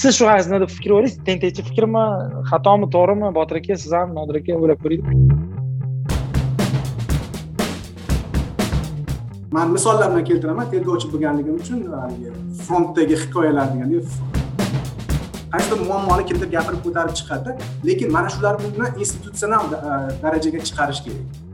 [0.00, 2.04] siz shu haqida fikr o'ylaysiz tentakchi fikrmi
[2.50, 3.28] xatomi to'g'rimi?
[3.38, 5.04] Botir aka siz ham nodir aka o'ylab ko'ring.
[9.56, 11.78] Man misollar bilan keltiraman tergovchi bo'lganligim uchun
[12.66, 14.02] frontdagi hikoyalar deganda
[15.54, 17.50] qaysidir muammoni kimdir gapirib ko'tarib chiqadi
[17.88, 19.80] lekin mana shular bilan institutsional e,
[20.22, 21.45] darajaga chiqarish kerak.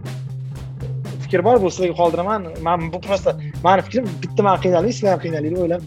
[1.32, 2.42] Fikr bor bu sizlarga qoldiraman.
[2.62, 5.82] Man bu просто mani fikrim bitta man qiynaldim sizlar ham qiynalinglar o'ylab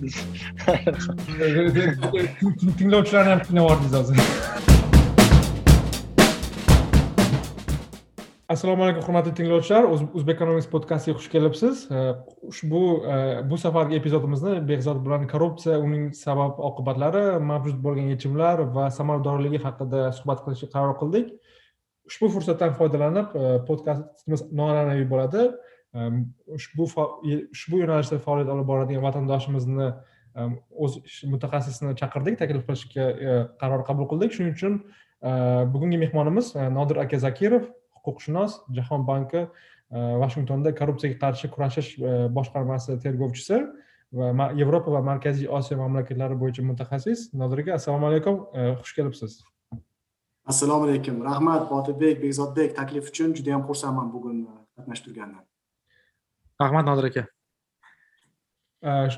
[2.80, 4.18] tinglovchilarni ham qiynab yubordingiz hozir.
[8.54, 9.84] Assalomu alaykum hurmatli tinglovchilar.
[9.94, 11.76] O'zbek economics podkastiga xush kelibsiz.
[12.52, 12.82] Ushbu
[13.14, 13.16] e,
[13.50, 20.02] bu safargi epizodimizni behzod bilan korrupsiya uning sabab oqibatlari mavjud bo'lgan yechimlar va samaradorligi haqida
[20.20, 21.28] suhbat qilishga qaror qildik.
[22.10, 25.46] Ushbu fursatdan foydalanib e, podkastimiz noan'anaviy bo'ladi.
[25.96, 26.10] E,
[26.58, 30.50] ushbu ushbu yo'nalishda faoliyat olib boradigan vatandoshimizni e,
[30.86, 31.00] o'z
[31.32, 33.08] mutaxassisini chaqirdik taklif qilishga
[33.62, 34.36] qaror qabul qildik.
[34.38, 34.82] Shuning uchun
[35.74, 39.48] bugungi mehmonimiz nodir aka zakirov huquqshunos jahon banki
[40.22, 41.90] vashingtonda korrupsiyaga qarshi kurashish
[42.38, 43.64] boshqarmasi tergovchisi
[44.20, 47.30] va yevropa va markaziy osiyo mamlakatlari bo'yicha mutaxassis.
[47.42, 48.46] Nodir aka assalomu alaykum.
[48.84, 49.42] Xush kelibsiz.
[50.46, 51.24] Assalomu alaykum.
[51.24, 52.76] Rahmat botirbek bekzodbek.
[52.76, 55.44] Taklif uchun juda yam xursandman bugun qatnashib turgandan.
[56.62, 57.24] Rahmat nodir aka.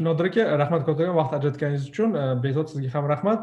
[0.08, 3.39] Nodir aka rahmat kattakon vaqt ajratganingiz uchun behzod sizga ham rahmat.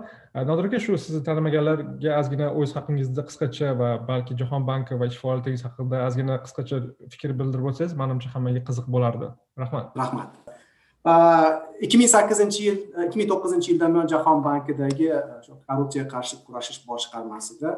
[0.51, 5.21] Nodir aka shu sizni tanimaganlarga ozgina o'z haqingizda qisqacha va balki jahon banki va ish
[5.23, 6.81] faoliyatingiz haqida ozgina qisqacha
[7.13, 9.31] fikr bildirib o'tsangiz manimcha hammaga qiziq bo'lardi.
[9.65, 9.87] Rahmat.
[10.03, 15.21] Rahmat ikki ming sakkizinchi yil e, ikki ming to'qqizinchi yildan buyon jahon bankidagi e,
[15.69, 17.71] korrupsiyaga qarshi kurashish boshqarmasida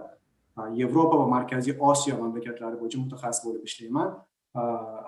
[0.58, 4.16] e, yevropa va markaziy osiyo mamlakatlari bo'yicha mutaxassis bo'lib ishlayman.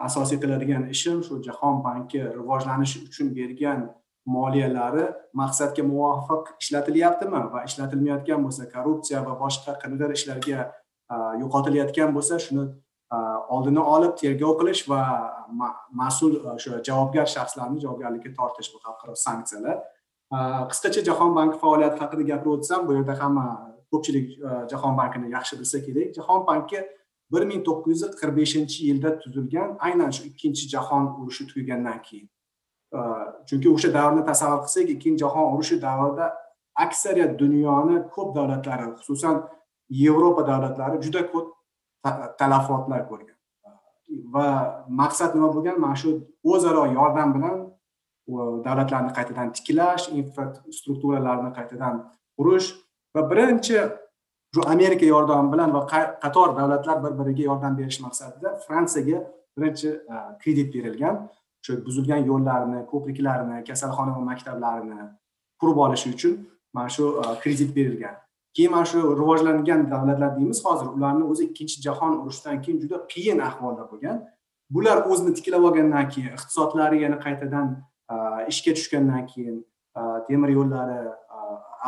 [0.06, 3.86] Asosiy qiladigan ishim shu jahon banki rivojlanishi uchun bergan
[4.36, 5.04] moliyalari
[5.40, 10.66] maqsadga muvofiq ishlatilyaptimi va ishlatilmayotgan bo'lsa korrupsiya va boshqa qandaydir ishlarga
[11.42, 12.66] yo'qotilayotgan bo'lsa shuni
[13.48, 15.02] oldini olib tergov qilish va
[16.00, 19.78] mas'ul e, o'sha javobgar shaxslarni javobgarlikka tortish bu xalqaro sanksiyalar.
[20.70, 23.46] Qisqacha jahon banki faoliyati haqida gapirib o'tsam bu yerda hamma
[23.92, 26.14] ko'pchilik e, jahon bankini yaxshi bilsa kerak.
[26.18, 26.84] Jahon banki
[27.32, 32.28] bir ming to'qqiz yuz qirq beshinchi yilda tuzilgan aynan shu ikkinchi jahon urushi tugagandan keyin.
[33.48, 36.26] Chunki o'sha davrni tasavvur qilsak ikkinchi jahon urushi davrida
[36.84, 39.36] aksariyat dunyoni ko'p davlatlari xususan
[40.04, 41.57] yevropa davlatlari juda ko'p
[42.38, 43.36] talafotlar ko'rgan.
[44.34, 44.46] Va
[44.88, 45.80] maqsad nima bo'lgan?
[45.84, 46.10] Mana shu
[46.44, 47.56] o'zaro yordam bilan
[48.66, 52.04] davlatlarni qaytadan tiklash infrastrukturalarni qaytadan
[52.38, 52.68] qurish
[53.14, 53.78] va birinchi
[54.54, 55.82] shu amerika yordami bilan va
[56.24, 59.18] qator davlatlar bir biriga yordam berish maqsadida fransiyaga
[59.56, 61.16] birinchi e, kredit berilgan.
[61.60, 65.00] O'sha buzilgan yo'llarni ko'priklarni kasalxona va maktablarni
[65.60, 66.34] qurib olish uchun
[66.74, 68.16] mana shu e, kredit berilgan.
[68.58, 73.38] Keyin mana shu rivojlangan davlatlar deymiz hozir ularni o'zi ikkinchi jahon urushidan keyin juda qiyin
[73.48, 74.18] ahvolda bo'lgan.
[74.70, 77.66] Bular o'zini tiklab olgandan keyin iqtisodlari yana qaytadan
[78.52, 79.56] ishga tushgandan keyin
[80.28, 80.98] temir yo'llari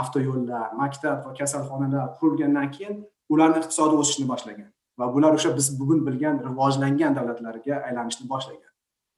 [0.02, 2.94] avtoyo'llar maktab va kasalxonalar qurilgandan keyin
[3.32, 8.69] ularni iqtisodi o'sishni boshlagan va bular o'sha biz bugun bilgan rivojlangan davlatlarga aylanishni boshlagan.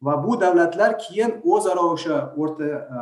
[0.03, 2.99] Va bu davlatlar keyin o'zaro o'sha o'rta e,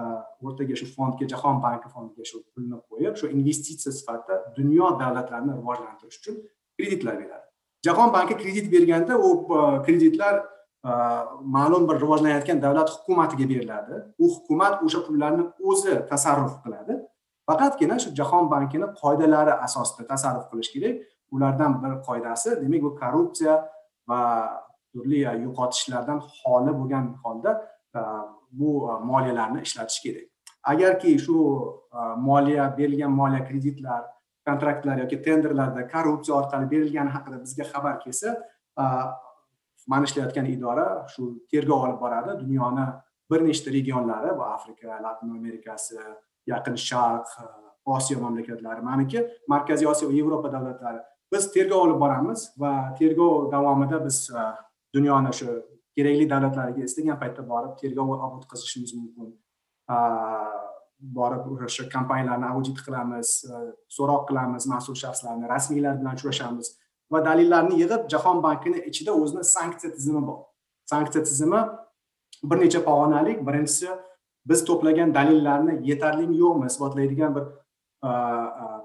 [0.46, 6.18] o'rtaga shu fondga jahon banki fondiga shu pulni qo'yib shu investitsiya sifatida dunyo davlatlarini rivojlantirish
[6.20, 6.36] uchun
[6.76, 7.46] kreditlar beradi.
[7.86, 10.34] Jahon banki kredit berganda u e, kreditlar
[10.88, 10.90] e,
[11.56, 13.94] ma'lum bir rivojlanayotgan davlat hukumatiga beriladi.
[14.22, 17.00] U hukumat o'sha pullarni o'zi tasarruf qiladi.
[17.48, 20.96] Faqatgina shu jahon bankini qoidalari asosida tasarruf qilish kerak.
[21.34, 23.54] Ulardan bir qoidasi demak bu korrupsiya
[24.08, 24.20] va
[24.92, 27.52] turli e, yo'qotishlardan xoli bo'lgan holda
[27.98, 28.00] e,
[28.60, 30.26] bu e, moliyalarni ishlatish kerak.
[30.72, 31.36] Agarki shu
[32.28, 34.02] moliya berilgan moliya kreditlar
[34.48, 38.34] kontraktlar yoki tenderlarda korrupsiya orqali berilgani haqida bizga xabar kelsa
[39.90, 42.36] mana ishlayotgan idora shu tergov olib boradi.
[42.42, 42.86] Dunyoni
[43.30, 45.96] bir nechta regionlari bu afrika latin amerikasi
[46.52, 47.28] yaqin sharq
[47.96, 51.00] osiyo mamlakatlari maniki markaziy osiyo va yevropa davlatlari.
[51.32, 54.18] Biz tergov olib boramiz va tergov davomida biz
[54.94, 55.46] dunyoni o'sha
[55.96, 59.28] kerakli davlatlariga istagan paytda borib tergov o'tkazishimiz mumkin.
[61.16, 63.28] Borib o'sha kompaniyalarni audit qilamiz
[63.96, 66.66] so'roq qilamiz mas'ul shaxslarni rasmiylar bilan uchrashamiz
[67.12, 70.38] va dalillarni yig'ib jahon bankini ichida o'zini sanksiya tizimi bor
[70.92, 71.60] sanksiya tizimi
[72.50, 73.88] bir necha pog'onalik birinchisi
[74.50, 77.44] biz to'plagan dalillarni yetarlimi yo'qmi isbotlaydigan bir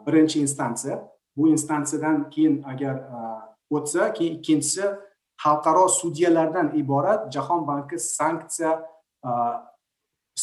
[0.05, 0.95] birinchi instansiya.
[1.37, 2.95] Bu instansiyadan keyin agar
[3.69, 4.85] o'tsa keyin ikkinchisi
[5.43, 8.71] xalqaro sudyalardan iborat jahon banki sanksiya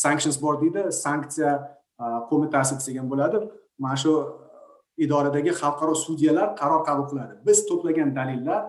[0.05, 1.51] sanctions board deydi sanksiya
[2.31, 3.39] qo'mitasi desak ham bo'ladi.
[3.79, 4.13] Mana shu
[5.05, 7.35] idoradagi xalqaro sudyalar qaror qabul qiladi.
[7.47, 8.61] Biz to'plagan dalillar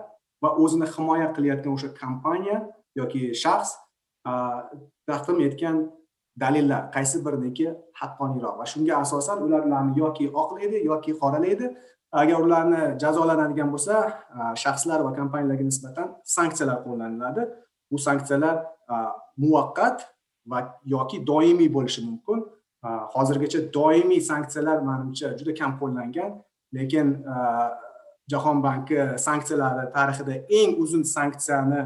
[0.42, 2.56] va o'zini himoya qilayotgan o'sha kompaniya
[3.00, 3.70] yoki shaxs
[5.08, 5.76] taqdim etgan
[6.42, 7.66] dalillar qaysi biriniki
[8.00, 8.54] haqqoniyroq.
[8.60, 11.66] Va shunga asosan ular ularni yoki oqlaydi yoki qoralaydi
[12.20, 13.94] agar ularni jazolanadigan bo'lsa
[14.62, 17.46] shaxslar va kompaniyalarga nisbatan sanksiyalar qo'llaniladi.
[17.90, 18.56] Bu sanksiyalar
[19.42, 20.06] muvaqqat
[20.52, 20.60] va
[20.94, 22.44] yoki doimiy bo'lishi mumkin.
[23.14, 26.30] Hozirgacha doimiy sanksiyalar manimcha juda kam qo'llangan
[26.78, 27.08] lekin
[28.32, 31.80] jahon banki sanksiyalari tarixida eng uzun sanksiyani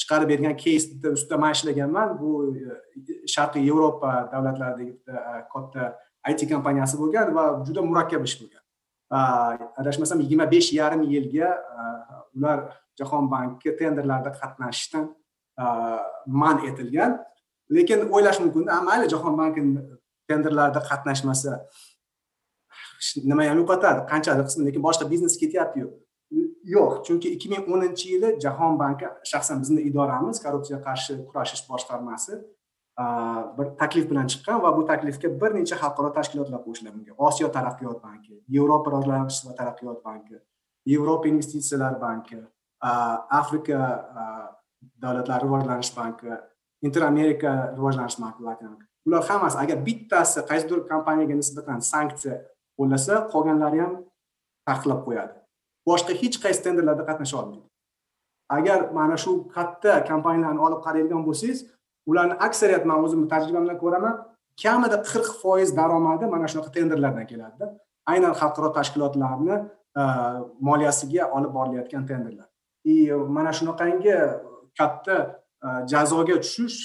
[0.00, 2.16] chiqarib bergan keysni ustida man ishlaganman.
[2.20, 5.82] Bu e, sharqiy yevropa davlatlaridagi bitta katta
[6.28, 8.62] it kompaniyasi bo'lgan va juda murakkab ish bo'lgan.
[9.80, 11.50] Adashmasam yigirma besh yarim yilga
[11.80, 12.58] uh, ular
[12.98, 15.04] jahon banki tenderlarda qatnashishdan
[15.62, 17.18] uh, man etilgan.
[17.70, 19.60] Lekin o'ylash mumkin mayli jahon banki
[20.28, 21.52] tenderlarda qatnashmasa
[23.30, 25.86] nima ham yo'qotadi qanchalik qismi lekin boshqa biznes ketyaptiyu
[26.74, 32.32] yo'q chunki ikki ming o'ninchi yili jahon banki shaxsan bizni idoramiz korrupsiyaga qarshi kurashish boshqarmasi
[33.58, 37.98] bir taklif bilan chiqqan va bu taklifga bir necha xalqaro tashkilotlar qo'shilgan bunga osiyo taraqqiyot
[38.06, 40.36] banki yevropa rivojlanish va taraqqiyot banki
[40.92, 42.38] yevropa investitsiyalar banki
[43.40, 43.78] afrika
[45.02, 46.30] davlatlar rivojlanish banki
[46.86, 48.42] inter amerika rivojlanish banki
[49.06, 52.34] ular hammasi agar bittasi qaysidir kompaniyaga nisbatan sanksiya
[52.78, 53.92] qo'llasa qolganlari ham
[54.68, 55.34] taqiqlab qo'yadi.
[55.88, 57.68] Boshqa hech qaysi tenderlarda qatnasha olmaydi.
[58.56, 61.58] Agar mana shu katta kompaniyalarni olib qaraydigan bo'lsangiz
[62.10, 64.14] ularni aksariyat man o'zimni tajribamdan ko'raman
[64.62, 67.66] kamida qirq foiz daromadi mana shunaqa tenderlardan keladida
[68.12, 69.56] aynan xalqaro tashkilotlarni
[70.00, 70.02] e,
[70.68, 72.48] moliyasiga olib borilayotgan tenderlar.
[72.84, 74.16] И mana shunaqangi
[74.78, 75.16] katta
[75.64, 76.78] e, jazoga tushish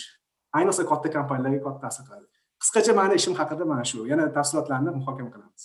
[0.58, 2.26] ayniqsa katta kompaniyalarga katta ta'sir qiladi.
[2.62, 5.64] Qisqacha mani ishim haqida mana shu yana tafsilotlarni muhokama qilamiz.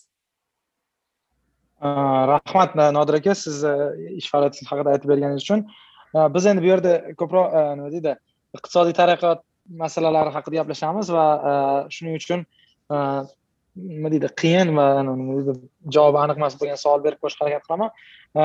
[1.87, 1.89] E,
[2.35, 3.65] rahmat nodir aka siz
[4.21, 5.67] ish faoliyatingiz haqida aytib berganingiz uchun.
[6.35, 7.47] Biz endi bu yerda ko'proq
[7.79, 8.13] nima deydi
[8.59, 9.41] iqtisodiy taraqqiyot
[9.85, 11.55] masalalari haqida gaplashamiz va e,
[11.95, 12.45] shuning uchun
[12.95, 12.97] e,
[13.95, 15.57] nima deydi qiyin va nima deydi
[15.97, 17.91] javobi aniq emas bo'lgan savol berib qo'yishga harakat qilaman.
[18.39, 18.43] E,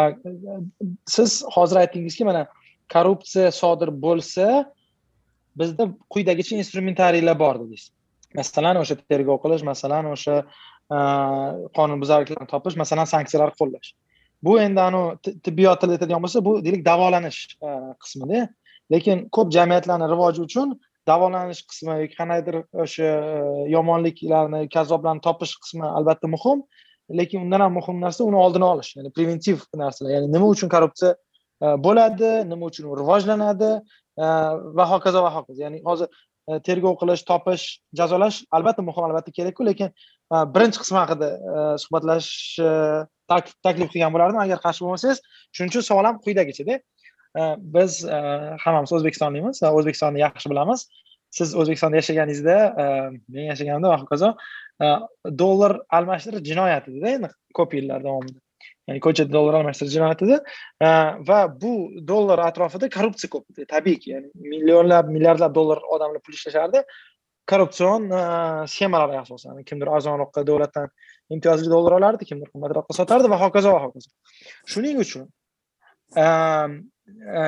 [1.15, 2.47] siz hozir aytdingizki mana
[2.94, 4.50] korrupsiya sodir bo'lsa
[5.59, 7.89] bizda quyidagicha instrumentariylar bor dedingiz.
[8.39, 10.44] Masalan o'sha tergov qilish masalan o'sha
[11.77, 13.91] qonunbuzarliklarni topish masalan sanksiyalar qo'llash.
[14.45, 17.39] Bu endi anavi tibbiyot tilida aytadigan bo'lsa bu deylik davolanish
[18.03, 18.47] qismida.
[18.94, 20.77] Lekin ko'p jamiyatlarni rivoji uchun
[21.09, 23.39] davolanish qismi yoki qandaydir o'sha e,
[23.75, 26.63] yomonliklarni kazzoblarni topish qismi albatta muhim.
[27.19, 30.13] Lekin undan ham muhim narsa uni oldini olish ya'ni preventiv narsalar.
[30.15, 33.71] Ya'ni nima uchun korrupsiya e, bo'ladi nima uchun u rivojlanadi
[34.24, 34.25] e,
[34.77, 35.59] va hokazo va hokazo.
[35.65, 36.09] Ya'ni hozir
[36.65, 37.65] tergov qilish topish
[38.00, 39.91] jazolash albatta muhim albatta kerakku lekin
[40.56, 41.27] birinchi qismi haqida
[41.83, 42.63] suhbatlashish
[43.65, 45.19] taklif qilgan bo'lardim agar qarshi bo'lmasangiz.
[45.56, 46.80] Shuning uchun savolim quyidagichada
[47.37, 50.87] Э, biz э, hammamiz o'zbekistonlikmiz va e, o'zbekistonni yaxshi bilamiz.
[51.29, 52.85] Siz o'zbekistonda yashaganingizda e,
[53.29, 54.31] men yashaganimda va hokazo
[54.81, 54.87] e,
[55.41, 57.29] dollar almashtirish jinoyat edida endi
[57.59, 58.41] ko'p yillar davomida.
[58.89, 60.39] Ya'ni ko'chada dollar almashtirish jinoyat edi
[61.29, 61.73] va bu
[62.13, 66.81] dollar atrofida korrupsiya ko'p tabiiyki ya'ni millionlab milliardlab dollar odamlar pul ishlashardi.
[67.49, 68.09] Korrupsion
[68.73, 70.89] sxemalar asosan kimdir arzonroqqa davlatdan
[71.36, 74.09] imtiyozli dollar olardi kimdir qimmatroqqa sotardi va hokazo va hokazo.
[74.74, 75.29] Shuning uchun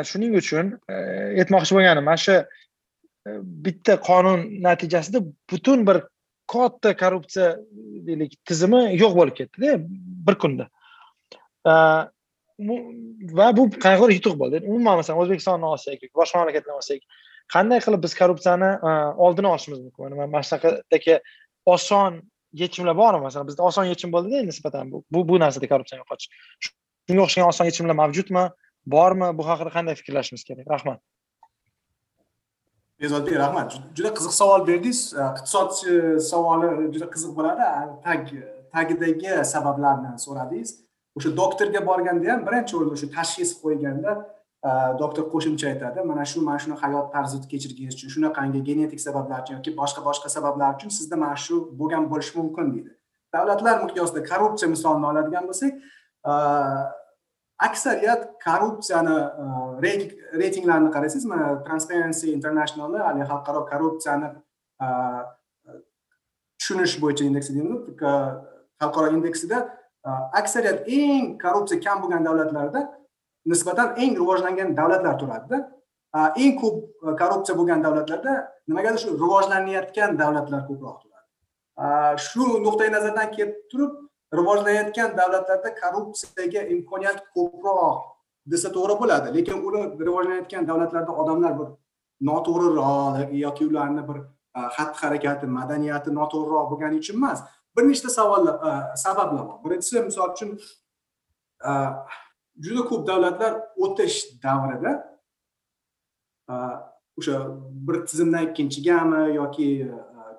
[0.10, 0.96] shuning uchun e,
[1.42, 3.32] aytmoqchi bo'lganim mana shu e,
[3.66, 5.20] bitta qonun natijasida
[5.52, 6.02] butun bir
[6.54, 7.50] katta korrupsiya
[8.08, 9.78] deylik tizimi yo'q bo'lib ketdida
[10.28, 10.66] bir kunda.
[13.38, 14.64] Va bu qanaqadir yutuq bo'ldi.
[14.72, 17.00] Umuman masalan o'zbekistonni olsak yoki boshqa mamlakatlarni olsak
[17.54, 18.92] qanday qilib biz korrupsiyani e,
[19.26, 20.18] oldini olishimiz mumkin?
[20.34, 21.16] Mana shunaqadagi
[21.76, 22.22] oson
[22.64, 23.22] yechimlar bormi?
[23.28, 26.30] Masalan bizda oson yechim bo'ldida nisbatan bu bu narsada korrupsiyani yo'qotish.
[26.66, 28.46] Shunga o'xshagan oson yechimlar mavjudmi?
[28.86, 29.38] Bormi?
[29.38, 30.68] Bu haqida qanday fikrlashimiz kerak?
[30.70, 31.00] Rahmat.
[33.02, 33.80] Bezodbek rahmat.
[33.98, 35.00] Juda qiziq savol berdingiz.
[35.14, 37.70] Iqtisodchi e, savoli e, juda qiziq bo'ladi.
[38.06, 38.30] Tag
[38.74, 40.76] tagidagi sabablarni so'radingiz.
[41.18, 44.14] O'sha doktorga borganda ham birinchi o'rinda o'sha tashxis qo'yganda
[45.00, 49.56] doktor qo'shimcha aytadi mana shu mana shuni hayot tarzini kechirganingiz uchun shunaqangi genetik sabablar uchun
[49.58, 52.92] yoki boshqa boshqa sabablar uchun sizda mana shu bo'lgan bo'lishi mumkin deydi.
[53.34, 55.74] Davlatlar miqyosida korrupsiya misolini oladigan bo'lsak
[57.68, 59.16] aksariyat korrupsiyani
[59.84, 59.92] e,
[60.42, 64.28] reytinglarni qarasangiz mana transparency internationalni haligi xalqaro korrupsiyani
[64.84, 64.88] e,
[66.60, 68.12] tushunish bo'yicha indeksi deymiz e,
[68.82, 69.58] xalqaro indeksida
[70.42, 72.82] aksariyat eng korrupsiya kam bo'lgan davlatlarda
[73.46, 75.58] nisbatan eng rivojlangan davlatlar turadida.
[76.44, 76.78] Eng ko'p
[77.22, 78.34] korrupsiya bo'lgan davlatlarda
[78.68, 81.28] nimagadir shu rivojlanayotgan davlatlar ko'proq turadi.
[82.28, 84.01] Shu nuqtai nazardan kelib turib
[84.34, 87.98] rivojlanayotgan davlatlarda korrupsiyaga imkoniyat ko'proq
[88.52, 89.28] desa to'g'ri bo'ladi.
[89.38, 91.68] Lekin uni rivojlanayotgan davlatlarda odamlar bir
[92.30, 94.18] noto'g'riroq yoki ularni bir
[94.58, 97.44] e, xatti harakati madaniyati noto'g'riroq bo'lgani uchun emas.
[97.76, 99.58] Bir nechta savollar e, sabablar bor.
[99.66, 100.50] Birinchisi misol uchun
[101.70, 101.72] e,
[102.66, 103.54] juda ko'p davlatlar
[103.86, 104.94] o'tish davrida
[107.20, 107.36] o'sha
[107.88, 109.68] bir tizimdan ikkinchigami yoki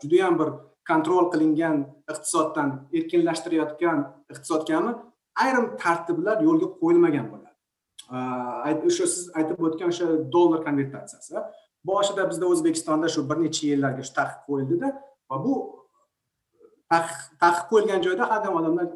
[0.03, 0.49] judayam bir
[0.91, 1.77] kontrol qilingan
[2.13, 3.99] iqtisoddan erkinlashtirayotgan
[4.33, 4.93] iqtisodgami
[5.45, 7.51] ayrim tartiblar yo'lga qo'yilmagan bo'ladi.
[8.89, 11.45] O'sha siz aytib o'tgan o'sha dollar konvertatsiyasi.
[11.91, 14.89] Boshida bizda o'zbekistonda shu bir necha yillarga shu taqiq qo'yildida
[15.31, 15.55] va bu
[17.43, 18.87] taqiq qo'yilgan joyda har doim odamlar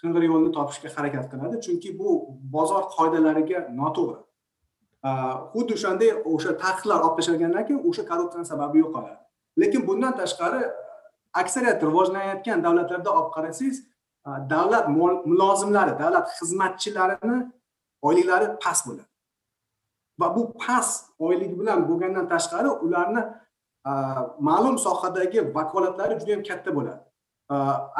[0.00, 1.56] qing'ir yo'lni topishga harakat qiladi.
[1.66, 2.08] Chunki bu
[2.56, 4.20] bozor qoidalariga noto'g'ri.
[5.52, 9.18] Xuddi o'shanday o'sha taqiqlar olib tashlangandan keyin o'sha korrupsiyani sababi yo'qoladi.
[9.60, 10.62] Lekin bundan tashqari
[11.40, 13.76] aksariyat rivojlanayotgan davlatlarda olib qarasangiz
[14.54, 14.88] davlat
[15.30, 17.38] mulozimlari davlat xizmatchilarini
[18.02, 19.08] oyliklari past bo'ladi.
[20.20, 23.22] Va bu past oylik bilan bo'lgandan tashqari ularni
[24.48, 27.02] ma'lum sohadagi vakolatlari juda yam katta bo'ladi.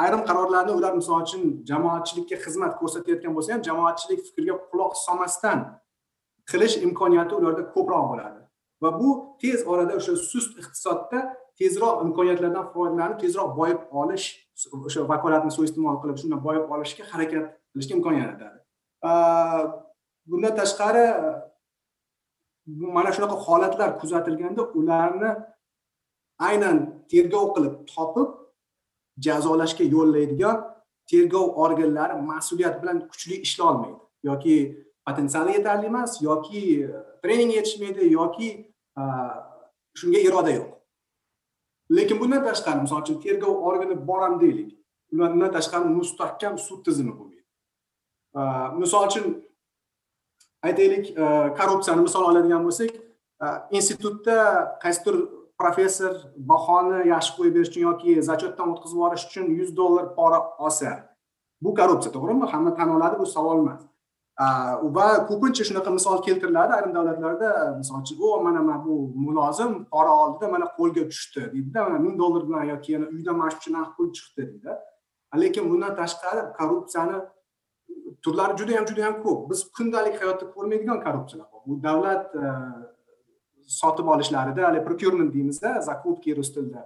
[0.03, 5.59] Ayrim qarorlarni ular misol uchun jamoatchilikka xizmat ko'rsatayotgan bo'lsa ham jamoatchilik fikriga quloq solmasdan
[6.49, 8.41] qilish imkoniyati ularda ko'proq bo'ladi.
[8.83, 9.09] Va bu
[9.41, 11.19] tez orada o'sha sust iqtisodda
[11.59, 14.27] tezroq imkoniyatlardan foydalanib tezroq boyib olish
[14.87, 18.59] o'sha vakolatni suiiste'mol qilib shundan boyib olishga harakat qilishga imkon yaratadi.
[20.29, 21.05] Bundan tashqari
[22.95, 25.31] mana shunaqa holatlar kuzatilganda ularni
[26.49, 26.77] aynan
[27.11, 28.29] tergov qilib topib
[29.25, 30.57] jazolashga yo'llaydigan
[31.11, 33.99] tergov organlari mas'uliyat bilan kuchli ishlay olmaydi.
[34.29, 34.55] Yoki
[35.07, 36.87] potensiali yetarli emas yoki e,
[37.23, 38.49] trening yetishmaydi yoki
[38.99, 39.03] e,
[39.99, 40.69] shunga iroda yo'q.
[41.91, 44.75] Lekin bundan tashqari misol uchun tergov organi boram deylik.
[45.11, 47.43] Bundan tashqari mustahkam sud tizimi bo'lmaydi.
[48.81, 49.25] Misol uchun
[50.65, 51.25] aytaylik e,
[51.57, 54.37] korrupsiyani misol oladigan bo'lsak e, institutda
[54.83, 55.17] qaysidir
[55.61, 56.13] professor
[56.51, 60.95] bahoni yaxshi qo'yib berish uchun yoki зачетdan o'tkazib yuborish uchun yuz dollar pora olsa
[61.61, 62.49] bu korrupsiya to'g'rimi?
[62.53, 63.81] Hamma tan oladi bu savol emas.
[64.39, 66.73] Va ko'pincha shunaqa misol keltiriladi.
[66.77, 71.83] Ayrim davlatlarda misol uchun o mana mana bu mulozim pora oldida mana qo'lga tushdi deydida
[71.87, 74.71] mana ming dollar bilan yoki yana uydan mana shuncha naqd pul chiqdi deydi
[75.43, 77.17] lekin bundan tashqari korrupsiyani
[78.23, 79.49] turlari juda yam juda yam ko'p.
[79.49, 81.61] Biz kundalik hayotda ko'rmaydigan korrupsiyalar bor.
[81.67, 82.35] Bu davlat
[83.67, 86.81] sotib olishlarida haligi procurement deymizda zakupki rus tilida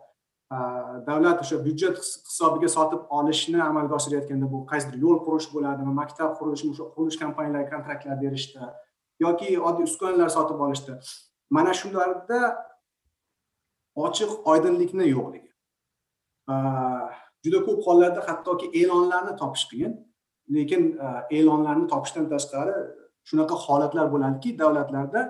[1.09, 6.71] davlat o'sha byudjet hisobiga sotib olishni amalga oshirayotganda bu qaysidir yo'l qurish bo'ladimi maktab qurilishmi
[6.73, 8.71] o'sha qurilish kompaniyalariga kontraktlar berishda
[9.25, 10.99] yoki oddiy uskunalar sotib olishda
[11.57, 12.39] mana shularda
[14.05, 15.49] ochiq oydinlikni yo'qligi.
[17.45, 19.93] Juda ko'p hollarda hattoki e'lonlarni topish qiyin
[20.55, 20.87] lekin
[21.37, 22.75] e'lonlarni topishdan tashqari
[23.29, 25.21] shunaqa holatlar bo'ladiki davlatlarda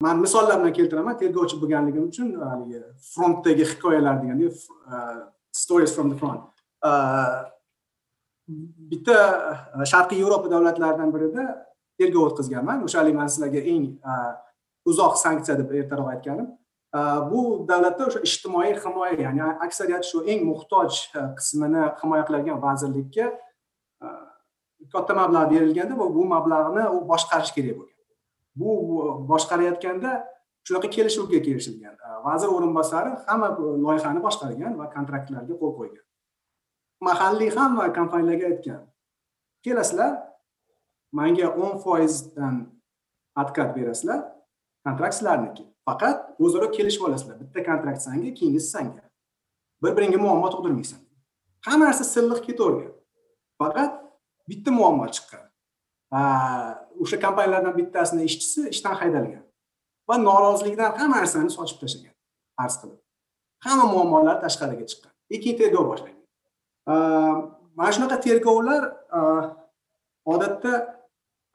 [0.00, 2.80] man misollar bilan keltiraman tergovchi bo'lganligim uchun e, haligi
[3.14, 4.96] frontdagi hikoyalar deganda e,
[5.62, 6.42] stories from the front.
[6.84, 6.90] E,
[8.92, 9.18] bitta
[9.92, 11.44] sharqiy yevropa davlatlaridan birida
[12.00, 12.82] tergov o'tkazganman.
[12.86, 13.86] O'sha haligi man sizlarga eng
[14.90, 16.50] uzoq sanksiya deb ertaroq aytganim.
[17.30, 20.98] Bu davlatda o'sha ijtimoiy himoya ya'ni aksariyat shu eng muhtoj
[21.38, 23.30] qismini himoya qiladigan vazirlikka
[24.92, 27.91] katta mablag' berilganda va bu mablag'ni u boshqarish kerak bo'lgan.
[28.56, 28.70] Bu
[29.30, 30.10] boshqarayotganda
[30.66, 31.96] shunaqa kelishuvga kelishilgan.
[32.24, 36.04] Vazir o'rinbosari hamma e, loyihani boshqargan va kontraktlarga qo'l qo'ygan.
[37.06, 38.82] Mahalliy hamma kompaniyalarga aytgan
[39.64, 40.12] kelasizlar
[41.12, 42.56] manga o'n foizdan
[43.42, 44.20] откат berasizlar
[44.86, 45.64] kontrakt sizlarniki.
[45.88, 47.40] Faqat o'zaro kelishib olasizlar.
[47.42, 49.02] Bitta kontrakt sanga keyingisi sanga.
[49.82, 51.00] Bir biringga muammo tug'dirmaysan.
[51.66, 52.92] Hamma narsa silliq ketavergan.
[53.58, 53.98] Faqat
[54.48, 55.44] bitta muammo chiqqan.
[57.02, 59.44] O'sha kompaniyalardan bittasini ishchisi ishdan haydalgan
[60.08, 62.14] va noroziligidan hamma narsani sochib tashlagan
[62.64, 63.00] arz qilib.
[63.64, 65.12] Hamma muammolar tashqariga chiqqan.
[65.34, 66.18] И keyin tergov boshlangan.
[67.76, 68.82] Mana shunaqa tergovlar
[70.32, 70.72] odatda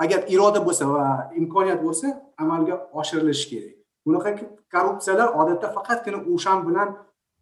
[0.04, 1.06] agar iroda bo'lsa va
[1.39, 2.08] imkoniyat bo'lsa
[2.44, 3.75] amalga oshirilishi kerak.
[4.06, 4.30] Bunaqa
[4.74, 6.89] korrupsiyalar odatda faqatgina o'shan bilan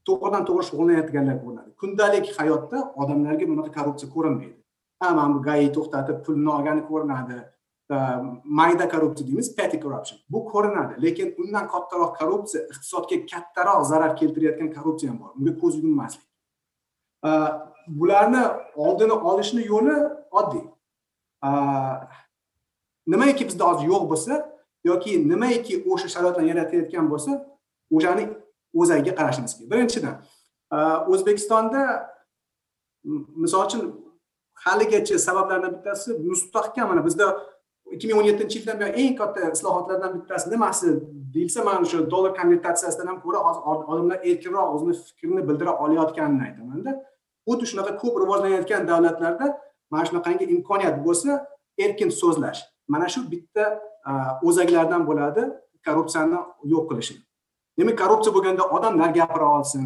[0.08, 1.70] to'g'ridan to'g'ri shug'ullanayotganlar bo'ladi.
[1.82, 4.58] Kundalik hayotda odamlarga bunaqa korrupsiya ko'rinmaydi.
[5.02, 7.38] Ha mana bu gai to'xtatib pulni olgani ko'rinadi.
[8.44, 14.74] Mayda korrupsiya deymiz petty corruption bu ko'rinadi lekin undan kattaroq korrupsiya iqtisodga kattaroq zarar keltirayotgan
[14.74, 16.26] korrupsiya ham bor unga ko'z yummaslik
[17.88, 18.44] bularni
[18.76, 19.96] oldini olishni yo'li
[20.32, 20.66] oddiy
[23.08, 24.34] nimaiki bizda hozir yo'q bo'lsa
[24.84, 27.32] yoki nimaiki o'sha sharoitlarni yaratayotgan bo'lsa
[27.96, 28.24] o'shani
[28.82, 30.16] o'zagiga qarashimiz kerak birinchidan
[31.12, 31.82] o'zbekistonda
[33.44, 33.84] misol uchun
[34.66, 37.26] haligacha sabablardan bittasi mustahkam mana bizda
[37.94, 40.88] ikki ming o'n yettinchi yildan buyon eng katta islohotlardan bittasi nimasi
[41.34, 43.62] deyilsa mana shu dollar konvertatsiyasidan ham ko'ra hozir
[43.92, 46.92] odamlar erkinroq o'zini fikrini bildira olayotganini aytamanda.
[47.48, 49.48] Xuddi shunaqa ko'p rivojlanayotgan davlatlarda
[49.92, 51.32] mana shunaqangi imkoniyat bo'lsa
[51.86, 52.60] erkin so'zlash.
[52.88, 53.66] Mana shu bitta
[54.48, 55.44] o'zaklardan bo'ladi
[55.86, 56.40] korrupsiyani
[56.74, 57.22] yo'q qilishni
[57.78, 59.84] demak korrupsiya bo'lganda odamlar gapira olsin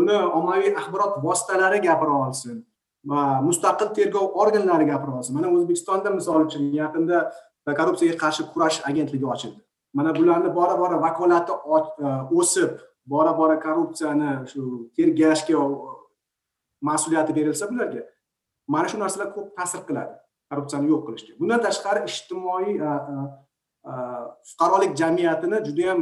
[0.00, 2.66] uni ommaviy axborot vositalari gapira olsin
[3.04, 7.32] mustaqil tergov organlari gapira olsin mana o'zbekistonda misol uchun yaqinda
[7.66, 9.60] e, korrupsiyaga qarshi kurash agentligi ochildi.
[9.94, 12.06] Mana bularni bora bora vakolati e,
[12.40, 15.58] o'sib bora bora korrupsiyani shu tergashga
[16.82, 18.02] mas'uliyati berilsa bularga
[18.68, 20.14] mana shu narsalar ko'p ta'sir qiladi
[20.50, 21.32] korrupsiyani yo'q qilishga.
[21.40, 22.90] Bundan tashqari ijtimoiy e,
[24.50, 26.00] fuqarolik jamiyatini judayam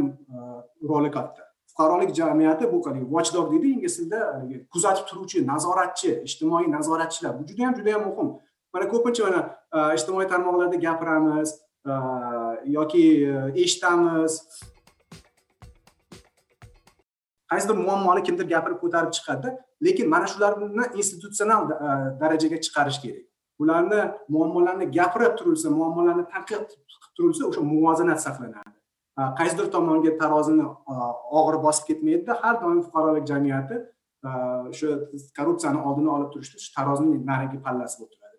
[0.91, 1.48] roli katta.
[1.79, 7.75] Fuqarolik jamiyati bu watchdog deydi ingliz tilida kuzatib turuvchi nazoratchi ijtimoiy nazoratchilar bu juda yam
[7.77, 8.33] juda yam muhim.
[8.75, 9.41] Mana ko'pincha mana
[9.75, 11.51] e, ijtimoiy tarmoqlarda gapiramiz
[11.87, 11.93] e,
[12.65, 14.33] yoki e, eshitamiz.
[17.51, 21.71] Qaysidir muammoni kimdir gapirib ko'tarib chiqadida lekin mana shularni institutsional
[22.21, 23.25] darajaga chiqarish kerak.
[23.63, 24.01] Ularni
[24.35, 28.78] muammolarni gapirib turilsa muammolarni tanqid qilib turilsa o'sha muvozanat saqlanadi.
[29.19, 30.97] Э, qaysidir tomonga tarozini э,
[31.39, 34.31] og'ir bosib ketmaydida har doim fuqarolik jamiyati э,
[34.71, 34.89] o'sha
[35.39, 38.37] korrupsiyani oldini olib turishda shu tarozini narigi pallasi bo'lib turadi.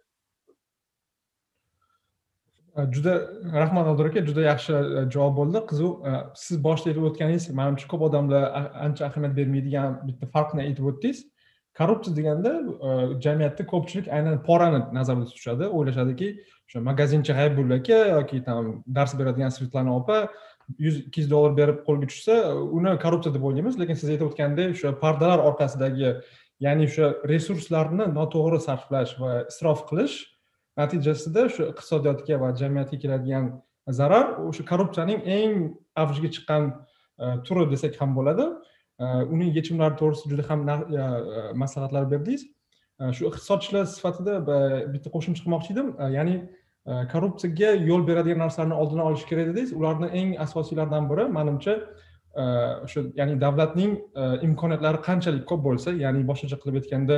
[2.95, 3.13] Juda
[3.59, 5.63] rahmat nodira aka juda yaxshi e, javob bo'ldi.
[5.71, 8.43] Qiziq e, siz boshida aytib o'tganingiz manimcha ko'p odamlar
[8.86, 11.19] ancha ahamiyat bermaydigan bitta farqni aytib o'tdingiz.
[11.79, 12.51] Korrupsiya deganda
[12.88, 12.89] e,
[13.25, 15.65] jamiyatda ko'pchilik aynan porani nazarda tutishadi.
[15.77, 16.29] O'ylashadiki
[16.67, 20.17] o'sha magazinchi g'aybulla aka yoki там dars beradigan svetlana opa
[20.77, 22.35] yuz ikki yuz dollar berib qo'lga tushsa
[22.77, 26.11] uni korrupsiya deb o'ylaymiz lekin siz aytib o'tgandek o'sha pardalar orqasidagi
[26.65, 30.17] ya'ni o'sha resurslarni noto'g'ri sarflash va isrof qilish
[30.82, 33.49] natijasida shu iqtisodiyotga va jamiyatga keladigan
[33.99, 35.55] zarar o'sha korrupsiyaning eng
[36.03, 36.69] avjiga chiqqan
[37.23, 38.45] e, turi desak ham bo'ladi.
[38.99, 41.03] E, uning yechimlari to'g'risida juda ham e,
[41.63, 42.45] maslahatlar berdingiz.
[43.15, 44.34] Shu iqtisodchilar sifatida
[44.93, 45.93] bitta qo'shimcha qilmoqchi edim.
[46.17, 46.36] Ya'ni
[46.88, 49.74] Э, korrupsiyaga yo'l beradigan narsalarni oldini olish kerak dedingiz.
[49.74, 51.76] Ularni eng asosiylaridan biri manimcha
[52.36, 52.44] e,
[52.86, 57.18] o'sha ya'ni davlatning e, imkoniyatlari qanchalik ko'p bo'lsa ya'ni boshqacha qilib aytganda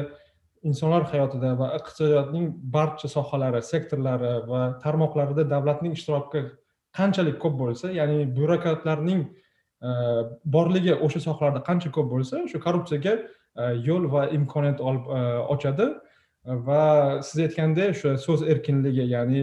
[0.69, 6.45] insonlar hayotida va iqtisodiyotning barcha sohalari sektorlari va tarmoqlarida davlatning ishtiroki
[7.00, 9.89] qanchalik ko'p bo'lsa ya'ni byurokratlarning e,
[10.56, 13.17] borligi o'sha sohalarda qancha ko'p bo'lsa o'sha korrupsiyaga
[13.89, 15.06] yo'l va imkoniyat olib
[15.54, 15.91] ochadi.
[16.45, 19.41] Va siz aytgandek o'sha so'z erkinligi ya'ni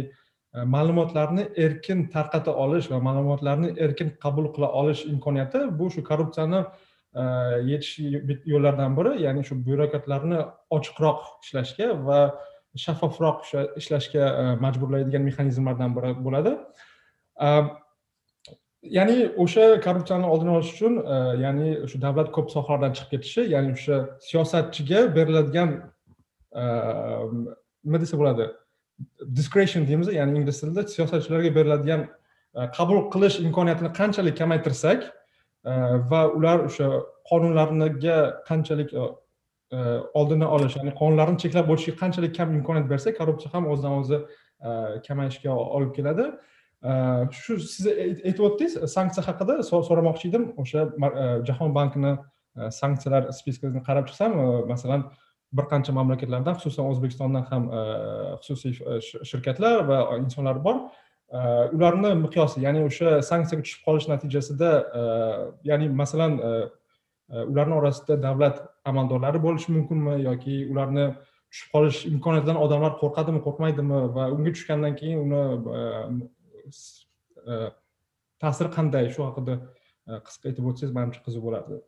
[0.54, 6.64] e, ma'lumotlarni erkin tarqata olish va ma'lumotlarni erkin qabul qila olish imkoniyati bu shu korrupsiyani
[7.14, 7.22] e,
[7.72, 7.92] yetish
[8.52, 10.38] yo'llaridan biri ya'ni shu byurokratlarni
[10.76, 12.20] ochiqroq ishlashga va
[12.84, 13.44] shaffofroq
[13.80, 16.56] ishlashga e, majburlaydigan mexanizmlardan biri bo'ladi.
[18.96, 20.98] Ya'ni o'sha korrupsiyani oldini olish uchun
[21.44, 23.96] ya'ni o'sha davlat ko'p sohalardan chiqib ketishi ya'ni o'sha
[24.28, 25.70] siyosatchiga beriladigan
[26.54, 28.48] nima desa bo'ladi
[29.38, 32.08] discretion deymiz ya'ni ingliz tilida siyosatchilarga beriladigan
[32.78, 35.00] qabul qilish imkoniyatini qanchalik kamaytirsak
[36.10, 36.88] va ular o'sha
[37.30, 38.94] qonunlarga qanchalik
[40.20, 44.18] oldini olish ya'ni qonunlarni cheklab o'tishga qanchalik kam imkoniyat bersak korrupsiya ham o'zidan o'zi
[45.06, 46.24] kamayishga olib keladi
[47.42, 47.86] shu siz
[48.28, 50.88] aytib o'tdingiz sanksiya haqida so'ramoqchi edim o'sha
[51.48, 52.12] jahon bankini
[52.80, 54.32] sanksiyalar spiskasini qarab chiqsam
[54.72, 55.02] masalan
[55.52, 57.82] bir qancha mamlakatlardan xususan o'zbekistondan ham e,
[58.44, 61.38] xususiy e, shirkatlar va insonlar bor e,
[61.76, 64.70] ularni miqyosi ya'ni o'sha sanksiyaga tushib qolish natijasida
[65.70, 66.38] ya'ni masalan
[67.52, 68.60] ularni orasida davlat
[68.92, 71.06] amaldorlari bo'lishi mumkinmi yoki ularni
[71.50, 75.42] tushib qolish imkoniyatidan odamlar qo'rqadimi qo'rqmaydimi va unga tushgandan keyin uni
[78.42, 79.04] ta'siri qanday?
[79.14, 79.54] Shu haqida
[80.26, 81.80] qisqa aytib o'tsangiz manimcha qiziq bo'lardi.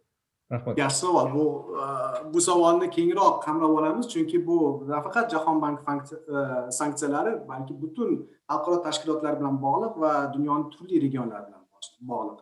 [0.51, 0.79] Rahmat.
[0.79, 1.35] Yaxshi savol.
[1.35, 7.83] Bu e, bu savolni kengroq qamrab olamiz chunki bu nafaqat jahon banki e, sanksiyalari balki
[7.83, 11.63] butun xalqaro tashkilotlar bilan bog'liq va dunyoning turli regionlari bilan
[12.01, 12.39] bog'liq.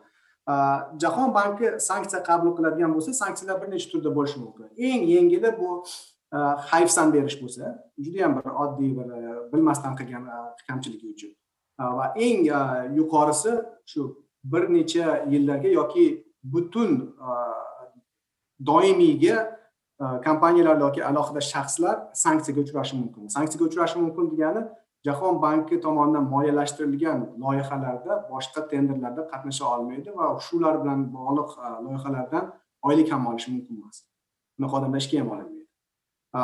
[0.51, 0.53] E,
[1.01, 4.65] jahon banki sanksiya qabul qiladigan bo'lsa sanksiyalar bir necha turda bo'lishi mumkin.
[4.77, 5.83] Eng yengili bu
[6.71, 7.63] hayfsan berish bo'lsa
[8.05, 9.07] judayam bir oddiy bir
[9.53, 10.25] bilmasdan qilgan
[10.67, 11.31] kamchiligi uchun.
[11.97, 12.41] Va eng
[12.97, 13.53] yuqorisi
[13.91, 14.01] shu
[14.43, 16.05] bir necha yillarga yoki
[16.43, 17.15] butun
[18.65, 19.59] doimiyga
[20.01, 23.27] e, kompaniyalar yoki alohida shaxslar sanksiyaga uchrashi mumkin.
[23.27, 24.61] Sanksiyaga uchrashi mumkin degani
[25.05, 32.45] jahon banki tomonidan moliyalashtirilgan loyihalarda boshqa tenderlarda qatnasha olmaydi va shular bilan bog'liq e, loyihalardan
[32.87, 33.97] oylik ham olishi mumkin emas.
[34.59, 35.65] Unaqa odamlar ishga ham olinmaydi
[36.39, 36.41] e,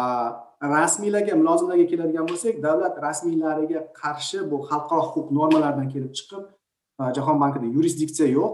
[0.75, 6.43] rasmiylarga mulozimlarga keladigan bo'lsak davlat rasmiylariga qarshi bu xalqaro huquq normalaridan kelib chiqib
[7.17, 8.53] jahon bankida yurisdiksiya yo'q.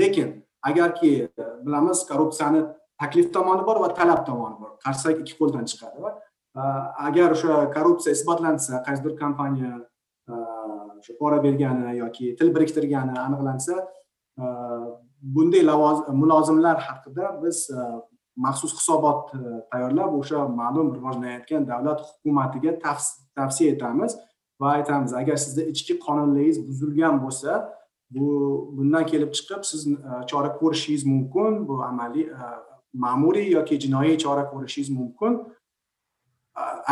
[0.00, 0.28] Lekin
[0.62, 1.28] agarki
[1.64, 2.62] bilamiz korrupsiyani
[3.02, 4.76] taklif tomoni bor va talab tomoni bor.
[4.84, 6.12] Qarsak ikki qo'ldan chiqadi va
[6.60, 6.62] e,
[7.08, 9.72] agar o'sha korrupsiya isbotlansa qaysi bir kompaniya
[10.30, 10.34] e,
[11.00, 13.78] o'sha pora bergani yoki til biriktirgani aniqlansa
[14.42, 14.44] e,
[15.36, 15.62] bunday
[16.22, 17.58] mulozimlar haqida biz
[18.46, 19.32] maxsus hisobot
[19.72, 22.72] tayyorlab o'sha ma'lum rivojlanayotgan davlat hukumatiga
[23.36, 24.16] tavsiya etamiz
[24.60, 27.52] va aytamiz agar sizni ichki qonunligingiz buzilgan bo'lsa
[28.14, 28.26] bu
[28.76, 29.80] bundan kelib chiqib siz
[30.30, 32.26] chora ko'rishingiz mumkin bu amaliy
[32.94, 35.40] ma'muriy yoki jinoiy chora ko'rishingiz mumkin.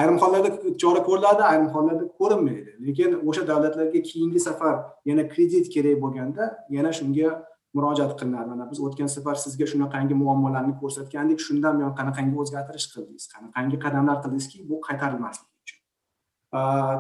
[0.01, 0.51] Ayrim hollarda
[0.83, 2.71] chora ko'riladi ayrim hollarda ko'rinmaydi.
[2.87, 6.45] Lekin o'sha davlatlarga keyingi safar yana kredit kerak bo'lganda
[6.77, 7.29] yana shunga
[7.75, 8.49] murojaat qilinadi.
[8.53, 14.17] Mana biz o'tgan safar sizga shunaqangi muammolarni ko'rsatgandik shundan buyon qanaqangi o'zgartirish qildingiz qanaqangi qadamlar
[14.23, 15.79] qildingizki bu qaytarilmasligi uchun.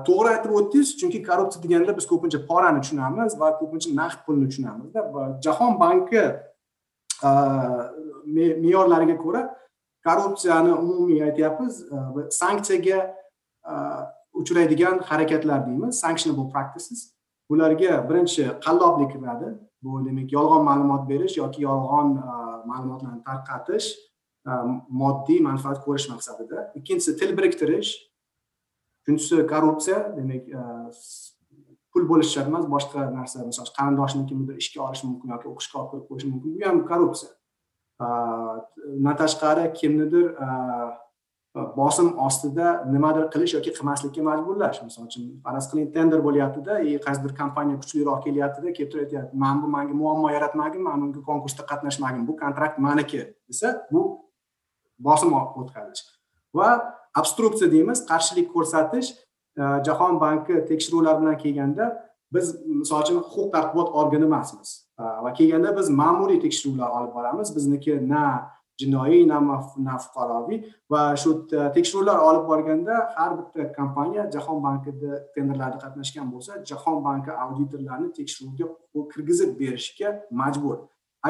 [0.08, 5.00] To'g'ri aytib o'tdingiz chunki korrupsiya deganda biz ko'pincha porani tushunamiz va ko'pincha naqd pulni tushunamizda.
[5.14, 6.22] Va jahon banki
[8.34, 9.42] me'yorlariga ko'ra
[10.04, 11.96] korrupsiyani umumiy aytyapmiz e,
[12.30, 12.98] sanksiyaga
[13.70, 13.72] e,
[14.32, 16.00] uchraydigan harakatlar deymiz.
[16.00, 17.14] Sanctionable practices.
[17.50, 19.54] Bularga birinchi qalloblik kiradi.
[19.82, 22.36] Bu demak yolg'on ma'lumot berish yoki yolg'on e,
[22.70, 23.88] ma'lumotlarni tarqatish
[25.00, 26.70] moddiy manfaat ko'rish maqsadida.
[26.78, 27.90] Ikkinchisi til biriktirish.
[29.02, 29.98] Uchinchisi korrupsiya.
[30.16, 30.48] Demak
[31.92, 35.90] pul bo'lishi shart emas boshqa narsa misol uchun qarindoshnikimidir ishga olish mumkin yoki o'qishga olib
[35.92, 36.50] kirib qo'yish mumkin.
[36.56, 37.30] Bu ham korrupsiya.
[38.00, 40.26] Undan tashqari kimnidir
[41.76, 47.32] bosim ostida nimadir qilish yoki qilmaslikka majburlash misol uchun faraz qiling tender bo'lyaptida и qaysidir
[47.40, 52.22] kompaniya kuchliroq kelyaptida kelib turib aytyapti man bu manga muammo yaratmagin man bunga konkursda qatnashmagin
[52.28, 54.02] bu kontrakt maniki desa bu
[54.98, 56.02] bosim o'tkazish.
[56.54, 56.68] Va
[57.20, 59.08] obstruksiya deymiz qarshilik ko'rsatish
[59.86, 61.84] jahon banki tekshiruvlar bilan kelganda
[62.34, 64.68] biz misol uchun huquq tartibot organi emasmiz.
[65.24, 67.56] Va kelganda biz ma'muriy tekshiruvlar olib boramiz.
[67.56, 68.24] Bizniki na
[68.80, 70.64] jinoiy na fuqaroviy.
[70.90, 77.04] Va shu e, tekshiruvlar olib borganda har bitta kompaniya jahon bankida tenderlarda qatnashgan bo'lsa jahon
[77.04, 78.66] banki auditorlarni tekshiruvga
[79.12, 80.08] kirgizib berishga
[80.42, 80.78] majbur.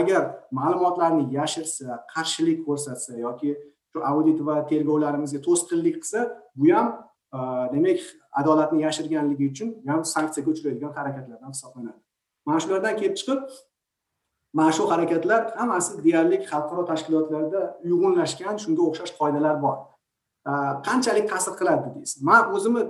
[0.01, 0.23] Agar
[0.59, 3.57] ma'lumotlarni yashirsa qarshilik ko'rsatsa yoki
[3.93, 6.21] shu audit va tergovlarimizga to'sqinlik qilsa
[6.61, 6.87] bu ham
[7.37, 7.39] e,
[7.75, 7.99] demak
[8.41, 12.01] adolatni yashirganligi uchun ham sanksiyaga uchraydigan harakatlardan hisoblanadi.
[12.51, 13.43] Mana shulardan kelib chiqib
[14.61, 19.77] mana shu harakatlar hammasi deyarli xalqaro tashkilotlarda uyg'unlashgan shunga o'xshash qoidalar bor.
[20.89, 22.23] Qanchalik ta'sir qiladi deysiz?
[22.29, 22.83] Man o'zimni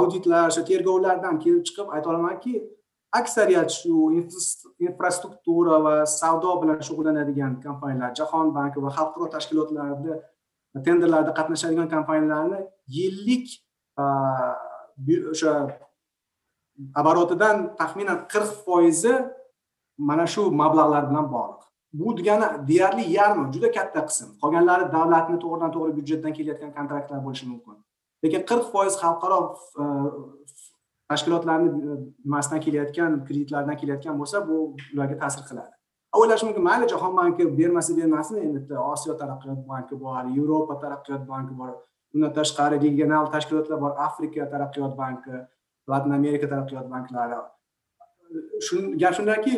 [0.00, 2.54] auditlar shu tergovlardan kelib chiqib ayta olamanki
[3.20, 3.94] aksariyat shu
[4.88, 10.14] infrastruktura va savdo bilan shug'ullanadigan kompaniyalar jahon banki va xalqaro tashkilotlarda
[10.86, 12.60] tenderlarda qatnashadigan kompaniyalarni
[12.96, 13.46] yillik
[15.32, 15.52] o'sha
[17.00, 19.14] обороtidan taxminan qirq foizi
[19.98, 21.60] mana shu mablag'lar bilan bog'liq.
[21.92, 23.52] Bu degani deyarli yarmi?
[23.54, 24.26] Juda katta qism.
[24.42, 27.76] Qolganlari davlatni to'g'ridan to'g'ri byudjetdan kelayotgan kontraktlar bo'lishi mumkin.
[28.24, 29.38] Lekin qirq foiz xalqaro
[29.82, 29.84] e,
[31.10, 31.94] tashkilotlarni e,
[32.26, 34.56] nimasidan kelayotgan kreditlardan kelayotgan bo'lsa bu
[34.94, 35.72] ularga ta'sir qiladi.
[36.18, 36.62] O'ylash mumkin.
[36.68, 41.72] Mayli jahon banki bermasa bermasin endi bitta osiyo taraqqiyot banki bor yevropa taraqqiyot banki bor.
[42.14, 45.34] Undan tashqari regional tashkilotlar bor afrika taraqqiyot banki.
[45.92, 47.34] Latin amerika taraqqiyot banklari
[49.02, 49.54] gap shundaki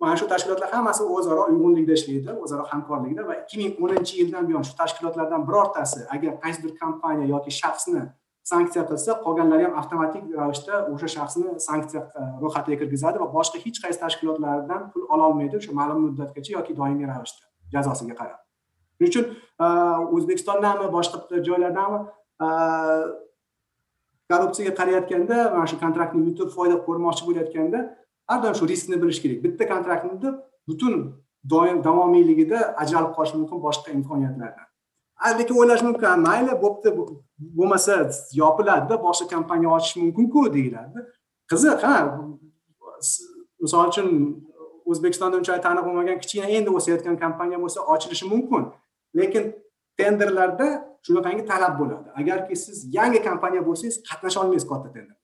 [0.00, 4.64] mana shu tashkilotlar hammasi o'zaro uyg'unlikda ishlaydi o'zaro hamkorlikda va ikki ming o'ninchi yildan buyon
[4.68, 8.04] shu tashkilotlardan birortasi agar qaysidir kompaniya yoki shaxsni
[8.52, 13.78] sanksiya qilsa qolganlari ham avtomatik ravishda o'sha shaxsni sanksiya e, ro'yxatiga kirgizadi va boshqa hech
[13.84, 17.44] qaysi tashkilotlardan pul ololmaydi o'sha ma'lum muddatgacha yoki doimiy ravishda
[17.74, 18.38] jazosiga qarab.
[18.96, 19.24] Shuning uchun
[19.64, 19.66] e,
[20.16, 21.98] o'zbekistondami boshqa joylardami
[22.46, 22.48] e,
[24.30, 27.78] korrupsiyaga qarayotganda mana shu kontraktni yutib foyda ko'rmoqchi bo'layotganda
[28.30, 29.38] har doim shu riskni bilish kerak.
[29.46, 30.34] Bitta kontraktni
[30.68, 30.94] butun
[31.52, 34.66] doim davomiyligida ajralib qolish mumkin boshqa imkoniyatlardan.
[35.38, 36.88] Lekin o'ylash mumkin mayli bo'pti
[37.58, 37.94] bo'lmasa
[38.42, 40.98] yopiladida boshqa kompaniya ochish mumkinku deyiladi
[41.50, 41.96] qiziq ha
[43.64, 44.08] misol uchun
[44.90, 48.62] o'zbekistonda unchalik taniq bo'lmagan kichkina endi o'sayotgan kompaniya bo'lsa ochilishi mumkin.
[49.18, 49.44] Lekin
[49.98, 50.68] tenderlarda
[51.06, 52.08] shunaqangi talab bo'ladi.
[52.20, 55.20] Agarki siz yangi kompaniya bo'lsangiz qatnasha olmaysiz katta tenderda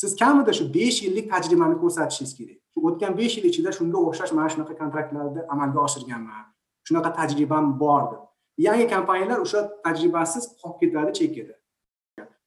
[0.00, 2.58] siz kamida shu besh yillik tajribani ko'rsatishingiz kerak.
[2.72, 6.46] Shu o'tgan besh yil ichida shunga o'xshash mana shunaqa kontraktlarni amalga oshirganman.
[6.86, 8.22] Shunaqa tajribam bor deb.
[8.66, 11.54] Yangi kompaniyalar o'sha tajribasiz qolib ketadi chekkada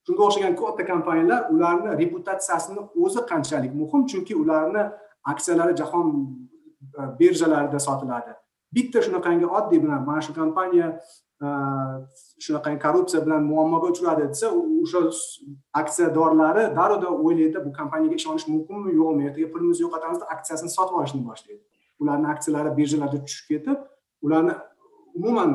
[0.08, 4.84] shunga o'xshagan katta kompaniyalar ularni reputatsiyasini o'zi qanchalik muhim chunki ularni
[5.32, 6.08] aksiyalari jahon
[7.00, 8.32] e, birjalarida sotiladi.
[8.76, 10.88] Bitta shunaqangi oddiy bilan mana shu kompaniya
[11.42, 11.48] Э,
[12.42, 14.48] shunaqangi korrupsiya bilan muammoga uchradi desa
[14.84, 15.02] o'sha
[15.82, 18.96] aksiyadorlari darrov o'ylaydi bu kompaniyaga ishonish mumkinmi?
[19.02, 21.62] Yo'qmi ertaga pulimizni yo'qotamiz deb aksiyasini sotib olishni boshlaydi.
[22.02, 23.78] Ularni aksiyalari birjalarda tushib ketib
[24.26, 24.54] ularni
[25.18, 25.50] umuman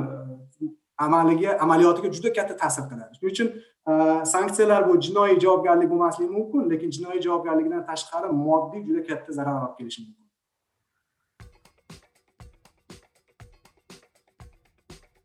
[0.62, 0.71] e,
[1.07, 3.12] amaliga amaliyotiga juda katta ta'sir qiladi.
[3.18, 3.49] Shuning uchun
[3.90, 3.92] e,
[4.35, 9.75] sanksiyalar bu jinoiy javobgarlik bo'lmasligi mumkin lekin jinoiy javobgarlikdan tashqari moddiy juda katta zarar olib
[9.79, 10.22] kelishi mumkin.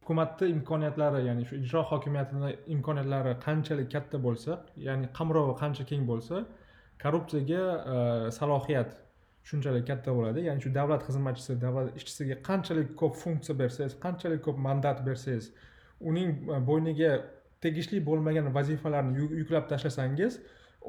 [0.08, 4.52] Hukumatni imkoniyatlari ya'ni shu ijro hokimiyatini imkoniyatlari qanchalik katta bo'lsa
[4.88, 6.46] ya'ni qamrovi qancha keng bo'lsa
[7.04, 8.92] korrupsiyaga e, salohiyat
[9.50, 10.46] shunchalik katta bo'ladi.
[10.48, 15.52] Ya'ni shu davlat xizmatchisi davlat ishchisiga qanchalik ko'p funksiya bersangiz qanchalik ko'p mandat bersangiz
[16.00, 17.12] uning e, bo'yniga
[17.66, 20.40] tegishli bo'lmagan vazifalarni yuklab tashlasangiz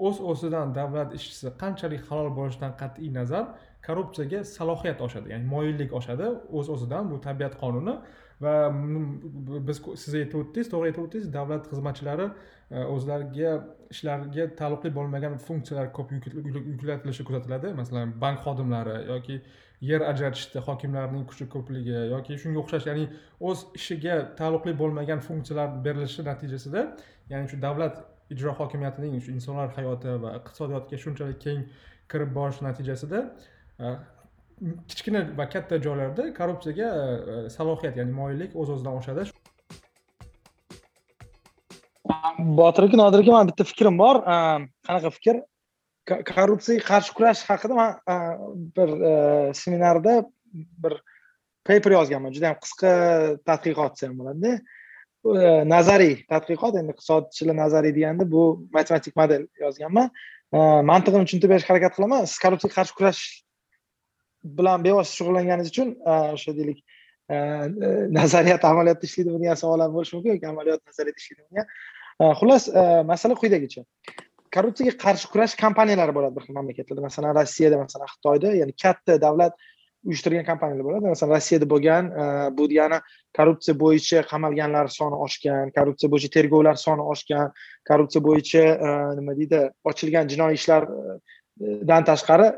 [0.06, 3.44] o'z o'zidan davlat ishchisi qanchalik halol bo'lishidan qat'iy nazar
[3.86, 6.26] korrupsiyaga salohiyat oshadi ya'ni moyillik oshadi.
[6.58, 7.98] O'z o'zidan bu tabiat qonuni
[8.44, 9.06] va mm,
[9.68, 13.54] biz siz aytib o'tdingiz to'g'ri aytib o'tdingiz davlat xizmatchilari e, o'zlariga
[13.94, 17.72] ishlariga taalluqli bo'lmagan funksiyalar ko'p yuklatilishi kuzatiladi.
[17.80, 19.40] Masalan bank xodimlari yoki
[19.80, 23.04] yer ajratishda hokimlarning kuchi ko'pligi yoki shunga o'xshash ya'ni
[23.50, 26.84] o'z ishiga taalluqli bo'lmagan funksiyalar berilishi natijasida
[27.32, 28.00] ya'ni shu davlat
[28.34, 31.62] ijro hokimiyatining shu insonlar hayoti va iqtisodiyotga shunchalik keng
[32.10, 33.22] kirib borish natijasida
[33.84, 33.94] e,
[34.60, 36.88] kichkina va katta joylarda korrupsiyaga
[37.32, 39.26] e, salohiyat ya'ni moyillik o'z o'zidan oshadi.
[42.60, 44.22] Botir aka nodir aka mani bitta fikrim bor.
[44.22, 44.36] E,
[44.88, 45.40] qanaqa fikr?
[46.32, 48.16] Korrupsiyaga qarshi kurash haqida man e,
[48.76, 48.96] bir
[49.62, 50.18] seminarda
[50.84, 50.98] bir
[51.68, 52.34] paper yozganman.
[52.36, 52.92] Juda yam qisqa
[53.48, 54.58] tadqiqot desam bo'ladida
[55.74, 58.42] nazariy tadqiqot endi iqtisodchilar nazariy deganda bu
[58.72, 60.10] matematik model yozganman.
[60.90, 62.24] Mantig'ini tushuntirib berishga harakat qilaman.
[62.30, 63.22] Siz korrupsiyaga qarshi kurash
[64.58, 66.78] bilan bevosita shug'ullanganingiz uchun e, o'sha deylik
[67.30, 67.36] e,
[68.18, 71.66] nazariyat amaliyotda ishlaydimi degan savollar bo'lishi mumkin yoki amaliyot nazariyatda ishlaydimi degan
[72.40, 73.84] xullas e, masala quyidagicha.
[74.54, 77.02] Korrupsiyaga qarshi kurash kompaniyalari bo'ladi bir xil mamlakatlarda.
[77.08, 79.54] Masalan rossiyada masalan xitoyda ya'ni katta davlat
[80.08, 81.12] uyushtirgan kompaniyalar bo'ladi.
[81.14, 82.10] Masalan rossiyada bo'lgan
[82.58, 82.98] bu degani
[83.38, 87.52] korrupsiya bo'yicha qamalganlar soni oshgan korrupsiya bo'yicha tergovlar soni oshgan
[87.90, 88.64] korrupsiya bo'yicha
[89.18, 92.48] nima deydi ochilgan jinoiy ishlardan tashqari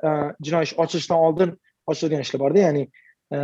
[0.47, 1.57] jinoiy ish ochilishdan oldin
[1.93, 2.83] ochilgan ishlar borda ya'ni
[3.37, 3.39] e,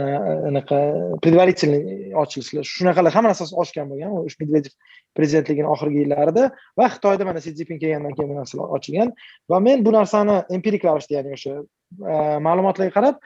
[0.51, 0.79] anaqa
[1.25, 4.75] предварительный ochilishlar shunaqalar hamma narsasi ochgan bo'lgan o'sha medvedev
[5.19, 9.15] prezidentligini oxirgi yillarida va xitoyda mana si zinpin kelgandan keyin bu narsalar ochilgan.
[9.51, 11.55] Va men bu narsani empirik ravishda ya'ni o'sha
[12.13, 12.15] e,
[12.49, 13.17] ma'lumotlarga qarab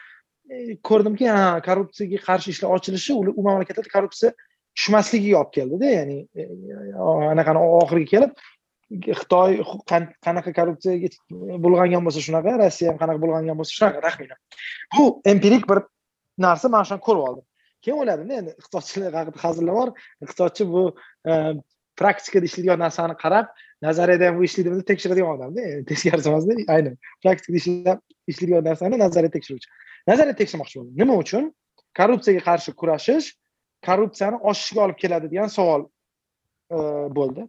[0.54, 4.30] e, ko'rdimki ha korrupsiyaga qarshi ishlar ochilishi u mamlakatlarda korrupsiya
[4.76, 6.18] tushmasligiga olib keldida ya'ni
[7.32, 8.32] anaqani oxiriga kelib
[8.90, 9.60] xitoy
[10.24, 11.08] qanaqa korrupsiyaga
[11.64, 14.38] bulg'angan bo'lsa shunaqa rossiya ham qanaqa bulg'angan bo'lsa shunaqa taxminan
[14.96, 15.78] bu empirik bir
[16.46, 17.44] narsa man shuni ko'rib oldim.
[17.84, 19.92] Keyin o'yladimda endi iqtisodchilar haqida hazillar bor.
[20.24, 20.82] Iqtisodchi bu
[21.30, 21.32] e,
[22.00, 23.46] praktikada ishlaydigan narsani qarab
[23.86, 27.98] nazariyada ham bu ishlaydimi deb tekshiradigan odamda e, teskarisi emasda aynan praktikada ishlab
[28.32, 29.68] ishlaydigan narsani nazariya tekshiruvchi.
[30.10, 30.94] Nazariya tekshirmoqchi bo'ldim.
[31.02, 31.48] Nima uchun?
[31.98, 33.32] Korrupsiyaga qarshi kurashish
[33.86, 35.86] korrupsiyani oshishiga olib keladi degan savol
[36.74, 36.78] e,
[37.18, 37.48] bo'ldi.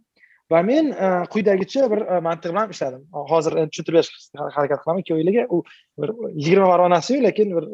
[0.52, 3.02] Va men e, quyidagicha bir e, mantiq bilan ishladim.
[3.32, 5.62] Hozir e, tushuntirib berishga harakat qilaman ikkovinglarga u
[6.02, 6.12] bir
[6.44, 7.66] yigirma varonasiyu lekin bir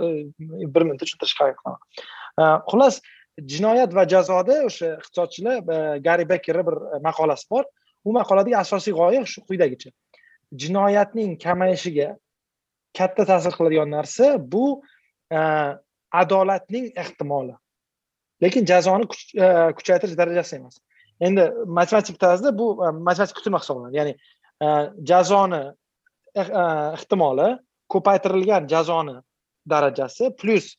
[0.75, 2.63] bir minutda tushuntirishga harakat qilaman.
[2.71, 3.01] Xullas
[3.55, 5.59] jinoyat va jazoda o'sha iqtisodchilar
[6.09, 6.77] gari bekerni bir
[7.09, 7.65] maqolasi bor.
[8.07, 9.91] U maqoladagi asosiy g'oya shu quyidagicha.
[10.63, 12.09] Jinoyatning kamayishiga
[12.99, 14.67] katta ta'sir qiladigan narsa bu
[16.23, 17.55] adolatning ehtimoli.
[18.43, 19.07] Lekin jazoni
[19.79, 20.79] kuchaytirish darajasi emas.
[21.21, 23.97] Endi matematik tarzda bu e, matematik kutilma hisoblanadi.
[23.97, 24.15] Ya'ni
[24.63, 24.67] e,
[25.11, 25.63] jazoni
[26.35, 26.43] e,
[26.97, 27.49] ehtimoli
[27.95, 29.17] ko'paytirilgan jazoni
[29.69, 30.77] darajasi plyus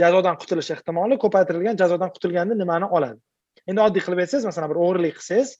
[0.00, 3.20] jazodan qutulish ehtimoli ko'paytirilgan jazodan qutulganda nimani oladi?
[3.68, 5.56] Endi oddiy qilib aytsangiz masalan bir o'g'irlik qilsangiz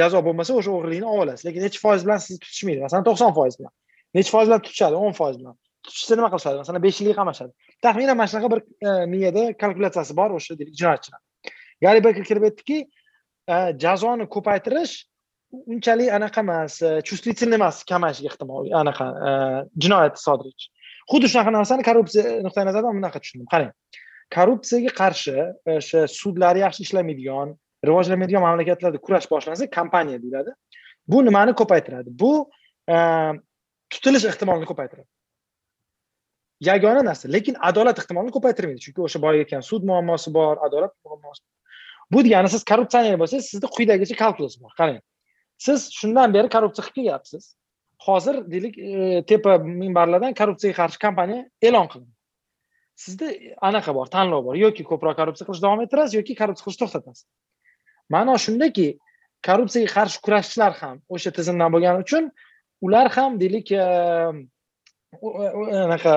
[0.00, 1.46] jazo bo'lmasa o'sha o'g'irlikni olib olasiz.
[1.46, 2.80] Lekin nechi foiz bilan sizni tutishmaydi.
[2.86, 3.72] Masalan to'qson foiz bilan.
[4.18, 5.56] Nechi foiz bilan tutishadi o'n foiz bilan.
[5.86, 6.62] Tutishsa nima qilishadi?
[6.62, 7.52] Masalan besh yilga qamashadi.
[7.84, 8.60] Taxminan mana shunaqa bir
[9.12, 11.20] miyada kalkulyatsiyasi bor o'sha jinoyatchilar.
[11.84, 12.78] Gari beker kirib aytdiki
[13.48, 14.94] e, jazoni ko'paytirish
[15.74, 19.30] unchalik anaqa emas e, чувствительный emas kamayishiga ehtimol anaqa e,
[19.82, 20.68] jinoyat sodir etish.
[21.10, 23.48] Xuddi shunaqa narsani korrupsiya nuqtai nazaridan bunaqa tushundim.
[23.54, 23.72] Qarang
[24.36, 25.36] korrupsiyaga qarshi
[25.76, 27.54] o'sha sudlari yaxshi ishlamaydigan
[27.88, 30.52] rivojlanmaydigan mamlakatlarda kurash boshlansa kompaniya deyiladi.
[31.10, 32.10] Bu nimani ko'paytiradi?
[32.22, 32.32] Bu
[33.90, 35.08] tutilish ehtimolini ko'paytiradi.
[36.68, 41.42] Yagona narsa lekin adolat ehtimolini ko'paytirmaydi chunki o'sha boya aytgan sud muammosi bor adolat muammosi
[42.12, 44.72] bu degani siz korrupsioner bo'lsangiz sizni quyidagicha kalkulus bor.
[44.78, 45.00] Qarang
[45.66, 47.56] siz shundan beri korrupsiya qilib kelyapsiz.
[48.06, 52.14] Hozir deylik e, tepa minbarlardan korrupsiyaga qarshi kampaniya e'lon qilindi.
[53.02, 53.26] Sizda
[53.68, 54.56] anaqa bor tanlov bor.
[54.64, 57.26] Yoki ko'proq korrupsiya qilishni davom ettirasiz yoki korrupsiya qilishni to'xtatasiz.
[58.14, 58.88] Ma'no shundaki
[59.46, 62.30] korrupsiyaga qarshi kurashchilar ham o'sha tizimdan bo'lgani uchun
[62.86, 63.84] ular ham deylik e,
[65.86, 66.14] anaqa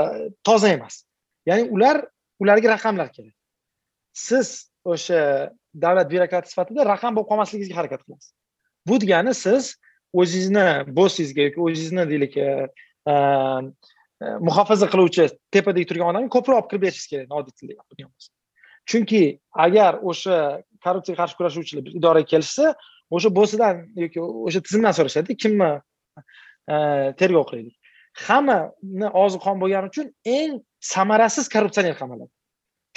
[0.47, 1.03] toza emas.
[1.49, 1.97] Ya'ni ular
[2.43, 3.36] ularga raqamlar kerak.
[4.13, 5.19] Siz o'sha
[5.86, 8.34] davlat byurokrati sifatida raqam bo'lib qolmasligingizga harakat qilasiz.
[8.88, 9.76] Bu degani siz
[10.13, 10.67] o'zingizni
[10.98, 12.50] bossingizga yoki o'zingizni deylik e,
[13.12, 13.13] e,
[14.48, 18.12] muhofaza qiluvchi tepadagi turgan odamga ko'proq olib kirib berishingiz kerak oddiy tilda gapirgan
[18.89, 19.24] chunki
[19.65, 20.38] agar o'sha
[20.86, 22.76] korrupsiyaga qarshi kurashuvchilar bir idoraga kelishsa
[23.15, 25.72] o'sha bossidan yoki o'sha tizimdan so'rashadi kimni
[26.74, 26.76] e,
[27.19, 27.76] tergov qilaylik
[28.28, 30.60] hammani og'zi qon bo'lgani uchun eng
[30.93, 32.32] samarasiz korrupsioner qamaladi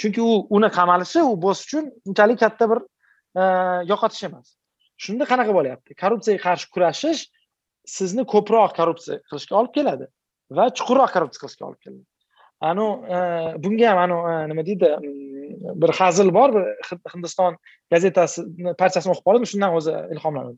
[0.01, 3.43] chunki u uni qamalishi u boss uchun unchalik katta bir e,
[3.91, 4.53] yo'qotish emas.
[5.03, 5.97] Shunda qanaqa bo'lyapti?
[6.01, 7.23] Korrupsiyaga qarshi kurashish
[7.97, 10.07] sizni ko'proq korrupsiya qilishga olib keladi
[10.57, 12.05] va chuqurroq korrupsiya qilishga olib keladi.
[12.69, 13.17] Anu e,
[13.63, 16.63] bunga ham anu e, nima deydi mm, bir hazil bor bir
[17.13, 17.57] hindiston
[17.93, 20.57] gazetasini parchasini o'qib qoldim shundan o'zi ilhomlandim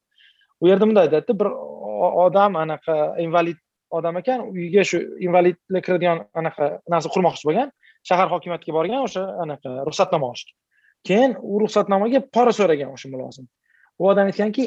[0.61, 1.49] u yerda bunday aytyapti bir
[2.25, 7.71] odam anaqa invalid odam ekan uyiga shu invalidlar kiradigan anaqa narsa qurmoqchi bo'lgan
[8.09, 10.53] shahar hokimiyatiga borgan o'sha anaqa ruxsatnoma olishga
[11.07, 13.47] keyin u ruxsatnomaga pora so'ragan o'sha mulozim
[13.99, 14.65] u odam aytganki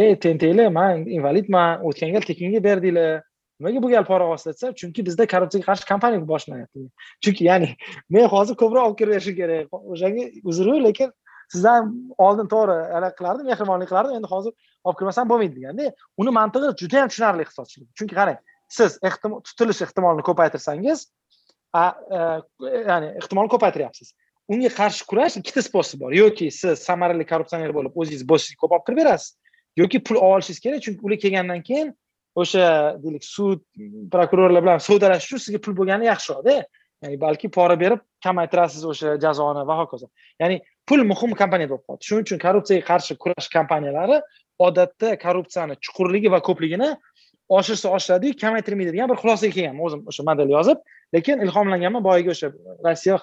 [0.00, 3.22] ey tentaklar man invalidman o'tgan gal tekinga berdinglar.
[3.60, 6.88] Nimaga bu gal pora olyapsiz desa chunki bizda korrupsiyaga qarshi kampaniya boshlanyapti
[7.24, 7.68] chunki ya'ni
[8.16, 9.68] men hozir ko'proq olib kirib berishim kerak.
[9.92, 11.12] O'shanga uzru lekin
[11.54, 11.92] sizdan
[12.26, 14.18] oldin to'g'ri anaqa qilardim mehribonlik qilardim.
[14.18, 14.52] Endi hozir
[14.84, 18.38] olib kirmasam bo'lmaydi deganda uni mantig'i juda yam tushunarli iqtisodchilik chunki qarang
[18.78, 18.98] siz
[19.48, 21.06] tutilish ehtimolini ko'paytirsangiz
[21.74, 21.84] E,
[22.90, 24.12] ya'ni ehtimolni ko'paytiryapsiz.
[24.52, 26.12] Unga qarshi kurash ikkita sposob bor.
[26.12, 29.32] Yoki siz samarali korrupsioner bo'lib o'zingiz bossizga ko'p olib kirib berasiz
[29.76, 31.92] yoki pul olishingiz kerak chunki ular kelgandan keyin
[32.34, 32.66] o'sha
[33.02, 33.60] deylik sud
[34.12, 36.54] prokurorlar bilan savdolashish uchun sizga pul bo'lgani yaxshiroqda
[37.02, 40.06] ya'ni balki pora berib kamaytirasiz o'sha jazoni va hokazo.
[40.40, 42.02] Ya'ni pul muhim komponent bo'lib qoldi.
[42.08, 44.20] Shuning uchun korrupsiyaga qarshi kurash kompaniyalari
[44.66, 46.90] odatda korrupsiyani chuqurligi va ko'pligini
[47.48, 50.78] oshirsa oshiradiyu kamaytirmaydi degan bir xulosaga kelganman o'zim o'sha model yozib
[51.14, 52.52] lekin ilhomlanganman boyagi o'sha
[52.86, 53.18] rossiya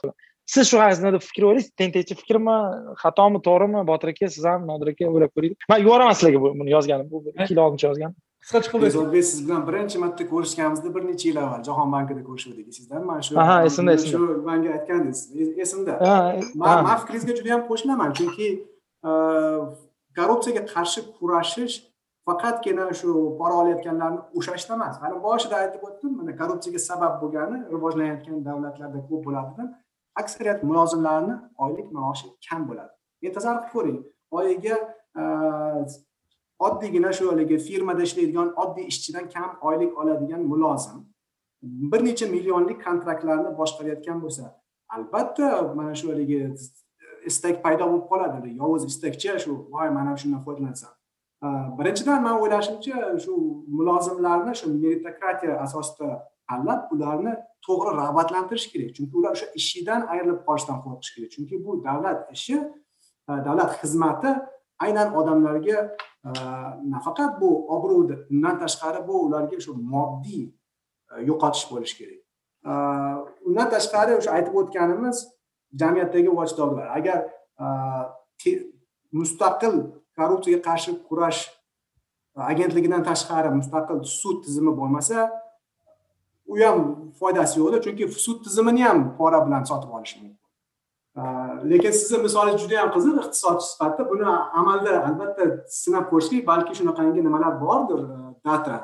[0.46, 2.58] siz shu haqida fikr o'ylaysiz tentakchi fikrmi?
[3.04, 3.86] Xatomi to'g'rimi?
[3.92, 7.54] Botir aka siz ham nodir aka o'ylab ko'ring man yuboraman sizlarga buni yozganim bu ikki
[7.54, 8.16] yil oldincha yozganim.
[8.44, 12.74] Qisqacha qilib bezodbek siz bilan birinchi marta ko'rishganimizda bir necha yil avval jahon bankida ko'rishgandik
[12.80, 14.18] sizdan mana shu aha esimda esimda.
[14.18, 15.20] shu manga aytgandingiz.
[15.66, 15.94] Esimda.
[16.64, 18.48] Man fikringizga juda yam qo'shilaman chunki
[20.18, 21.76] korrupsiyaga qarshi kurashish
[22.28, 24.96] faqatgina shu pora olayotganlarni ushlashda emas.
[25.04, 29.70] Hali boshida aytib o'tdim mana korrupsiyaga sabab bo'lgani rivojlanayotgan davlatlarda ko'p bo'ladigan
[30.22, 32.94] aksariyat mulozimlarni oylik maoshi kam bo'ladi.
[33.28, 34.00] Endi qilib ko'ring
[34.40, 34.76] oyiga
[35.20, 35.24] e,
[36.68, 40.98] oddiygina shu haligi firmada ishlaydigan oddiy ishchidan kam oylik oladigan mulozim
[41.92, 44.44] bir necha millionlik kontraktlarni boshqarayotgan bo'lsa
[44.96, 46.42] albatta mana shu haligi
[47.30, 48.50] istak paydo bo'lib qoladi.
[48.62, 50.94] Yovuz istakchi shu voy mana shundan foydalansam
[51.44, 53.34] Э, birinchidan man o'ylashimcha shu
[53.78, 56.10] mulozimlarni shu meritokratiya asosida
[56.50, 57.34] tanlab ularni
[57.66, 58.92] to'g'ri rag'batlantirish kerak.
[58.98, 61.30] Chunki ular o'sha ishidan ayrilib qolishdan qo'rqish kerak.
[61.36, 62.58] Chunki bu davlat ishi
[63.30, 64.32] e, davlat xizmati
[64.86, 65.78] aynan odamlarga
[66.28, 66.30] e,
[66.94, 70.44] nafaqat bu obro'ni undan tashqari bu ularga shu moddiy
[71.12, 72.20] e, yo'qotish bo'lishi kerak.
[73.48, 75.18] Undan tashqari o'sha aytib o'tganimiz
[75.82, 77.20] jamiyatdagi watchdoglar agar
[79.20, 79.76] mustaqil
[80.18, 81.42] korrupsiyaga qarshi kurash
[82.52, 85.18] agentligidan tashqari mustaqil sud tizimi bo'lmasa
[86.52, 86.78] u ham
[87.20, 90.38] foydasi yo'qda chunki sud tizimini ham pora bilan sotib olish mumkin.
[91.72, 94.26] Lekin sizni misolingiz juda yam qiziq iqtisodchi sifatida buni
[94.60, 95.44] amalda albatta
[95.82, 98.00] sinab ko'rish kerak balki shunaqangi nimalar bordir
[98.48, 98.76] data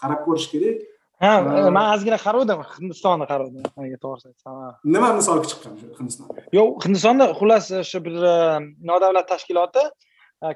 [0.00, 0.78] qarab ko'rish kerak.
[1.24, 1.32] Ha
[1.78, 3.62] man ozgina qaravdim hindistonni qaravdim
[4.04, 4.54] to'g'risini aytsam
[4.94, 6.40] nima misol chiqqan hindistonda?
[6.58, 8.14] Yo'q hindistonda xullas o'sha bir
[8.90, 9.84] nodavlat tashkiloti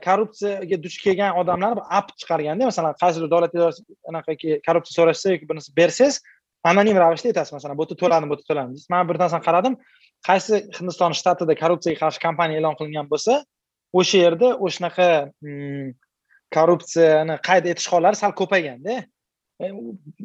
[0.07, 5.48] korrupsiyaga duch kelgan odamlarni bir app chiqarganda masalan qaysidir davlat idorasi anaqaki korrupsiya so'rashsa yoki
[5.48, 6.20] bir narsa bersangiz
[6.70, 9.75] anonim ravishda aytasiz masalan bu yerda to'ladim bu yerda to'ladim deysiz man bir narsani qaradim
[10.29, 13.33] qaysi hindiston shtatida korrupsiyaga qarshi kampaniya e'lon qilingan bo'lsa
[14.00, 15.08] o'sha yerda o'shanaqa
[16.56, 18.94] korrupsiyani qayd etish hollari sal ko'payganda
[19.63, 19.67] e,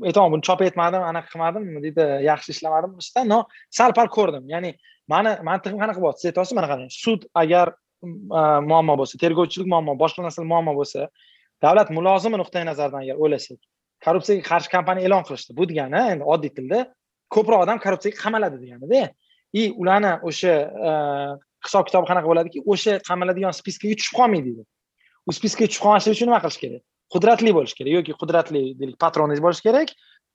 [0.08, 3.40] aytaman buni chop etmadim anaqa qilmadim deydi yaxshi ishlamadim ishda но
[3.80, 4.72] sal pal ko'rdim ya'ni
[5.14, 7.74] mani mantiqim qanaqa bo'lyapti siz aytyapsiz mana qarang sud agar
[8.04, 11.08] muammo bo'lsa tergovchilik muammo boshqa narsalar muammo bo'lsa
[11.64, 13.60] davlat mulozimi nuqtai nazaridan agar o'ylasak?
[14.06, 15.56] Korrupsiyaga qarshi kampaniya e'lon qilishdi.
[15.60, 16.80] Bu degani endi oddiy tilda
[17.36, 19.02] ko'proq odam korrupsiyaga qamaladi deganida
[19.54, 20.54] и ularni o'sha
[20.90, 20.92] e,
[21.66, 24.64] hisob kitobi qanaqa bo'ladiki o'sha qamaladigan spiskaga tushib qolmaydi deydi
[25.28, 26.82] u spiskaga tushib qolmaslik uchun nima qilish kerak?
[27.14, 29.90] Qudratli bo'lish kerak yoki qudratli deylik patroningiz bo'lishi kerak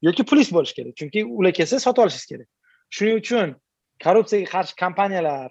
[0.09, 0.93] yoki pulingiz bo'lishi kerak?
[1.01, 2.49] Chunki ular kelsa sotib olishingiz kerak.
[2.97, 3.57] Shuning uchun
[4.05, 5.49] korrupsiyaga qarshi kompaniyalar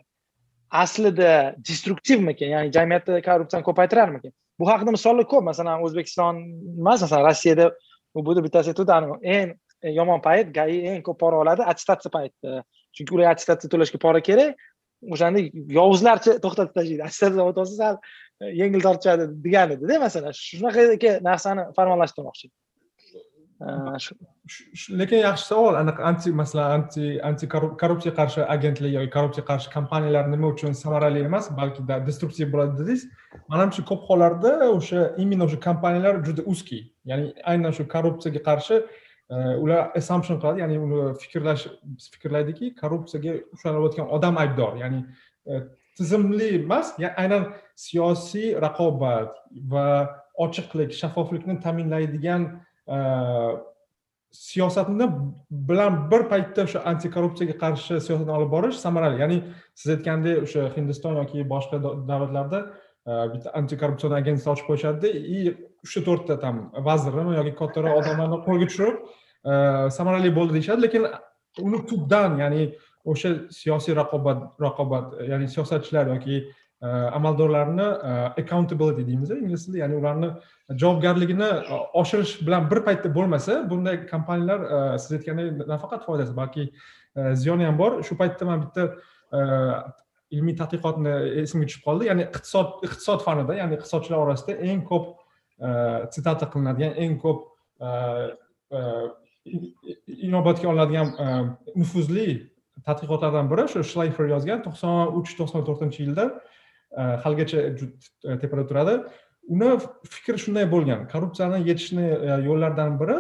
[0.72, 5.44] aslida destruktivmikan ya'ni jamiyatda korrupsiyani ko'paytirarmikan bu haqida misollar ko'p.
[5.44, 6.42] Masalan o'zbekiston
[6.80, 7.72] emas masalan rossiyada
[8.16, 8.92] u bittasi aytuvdi
[9.38, 9.56] eng
[10.00, 12.64] yomon payt gai eng ko'p pora oladi attestatsiya paytida.
[12.96, 14.56] Chunki ularga attestatsiya to'lashga pora kerak
[15.14, 15.40] o'shanda
[15.80, 17.04] yovuzlarcha to'xtatib tashlaydi.
[17.08, 17.96] Attestatsiya olsa sal
[18.62, 20.34] yengil tortishadi degan edida masalan.
[20.34, 22.50] Shunaqa narsani farmonlashtirmoqchi.
[24.90, 25.76] Lekin yaxshi savol.
[25.76, 31.24] Anaqa anti masalan anti anti korrupsiyaga qarshi agentlik yoki korrupsiyaga qarshi kompaniyalar nima uchun samarali
[31.26, 33.08] emas balki destruktiv bo'ladi dedingiz.
[33.50, 36.94] Manimcha ko'p hollarda o'sha именно o'sha kompaniyalar juda узкий.
[37.06, 38.76] Ya'ni aynan shu korrupsiyaga qarshi
[39.30, 40.60] э, ular assumption qiladi.
[40.64, 41.66] Ya'ni uni fikrlash
[42.14, 44.78] fikrlaydiki korrupsiyaga ushlanayotgan odam aybdor.
[44.84, 45.02] Ya'ni
[45.50, 45.54] e,
[45.98, 46.94] tizimli emas
[47.24, 49.34] aynan siyosiy raqobat
[49.74, 49.88] va
[50.46, 52.44] ochiqlik shaffoflikni ta'minlaydigan
[54.32, 55.08] siyosatni
[55.52, 59.38] bilan bir paytda o'sha antikorrupsiyaga qarshi siyosatni olib borish samarali ya'ni
[59.80, 62.60] siz aytgandek o'sha hindiston yoki boshqa davlatlarda
[63.34, 65.38] bitta antikorrupsion agentство ochib qo'yishadida и
[65.86, 66.56] uchta to'rtta там
[66.90, 68.98] vazirmi yoki kattaroq odamlarni qo'lga tushirib
[69.98, 71.08] samarali bo'ldi deyishadi lekin
[71.68, 72.62] uni tubdan ya'ni
[73.12, 73.30] o'sha
[73.60, 76.36] siyosiy raqobat raqobat ya'ni siyosatchilar yoki
[76.86, 80.30] amaldorlarni e, accountability deymiz ingliz tilida ya'ni ularni
[80.70, 86.74] javobgarligini e, oshirish bilan bir paytda bo'lmasa bunday kompaniyalar e, siz aytgandek nafaqat foydasi balki
[87.34, 88.04] ziyoni ham bor.
[88.04, 88.84] Shu paytda man bitta
[90.32, 91.14] ilmiy tadqiqotni
[91.44, 92.10] esimga tushib qoldi.
[92.12, 95.16] Ya'ni iqtisod iqtisod fanida ya'ni iqtisodchilar orasida eng ko'p
[96.14, 97.40] sitata qilinadigan eng ko'p
[100.28, 101.10] inobatga olinadigan
[101.76, 102.28] nufuzli
[102.86, 106.28] tadqiqotlardan biri shu shlayfer yozgan to'qson uch to'qson to'rtinchi yilda
[106.92, 109.04] Э, haligacha э, tepada turadi
[109.48, 109.80] uni
[110.10, 111.08] fikri shunday bo'lgan.
[111.12, 113.18] Korrupsiyani yechishni e, yo'llaridan biri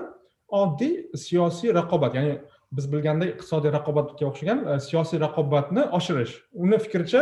[0.60, 2.16] oddiy siyosiy raqobat.
[2.16, 2.34] Ya'ni
[2.72, 6.34] biz bilgandek iqtisodiy raqobatga o'xshagan e, siyosiy raqobatni oshirish.
[6.54, 7.22] Uni fikricha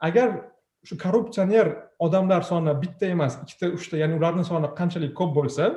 [0.00, 0.28] agar
[0.84, 5.72] shu korrupsioner odamlar soni bitta emas ikkita uchta ya'ni ularni soni qanchalik ko'p bo'lsa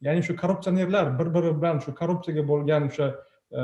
[0.00, 3.08] ya'ni shu korrupsionerlar bir biri bilan shu korrupsiyaga bo'lgan o'sha
[3.60, 3.62] e,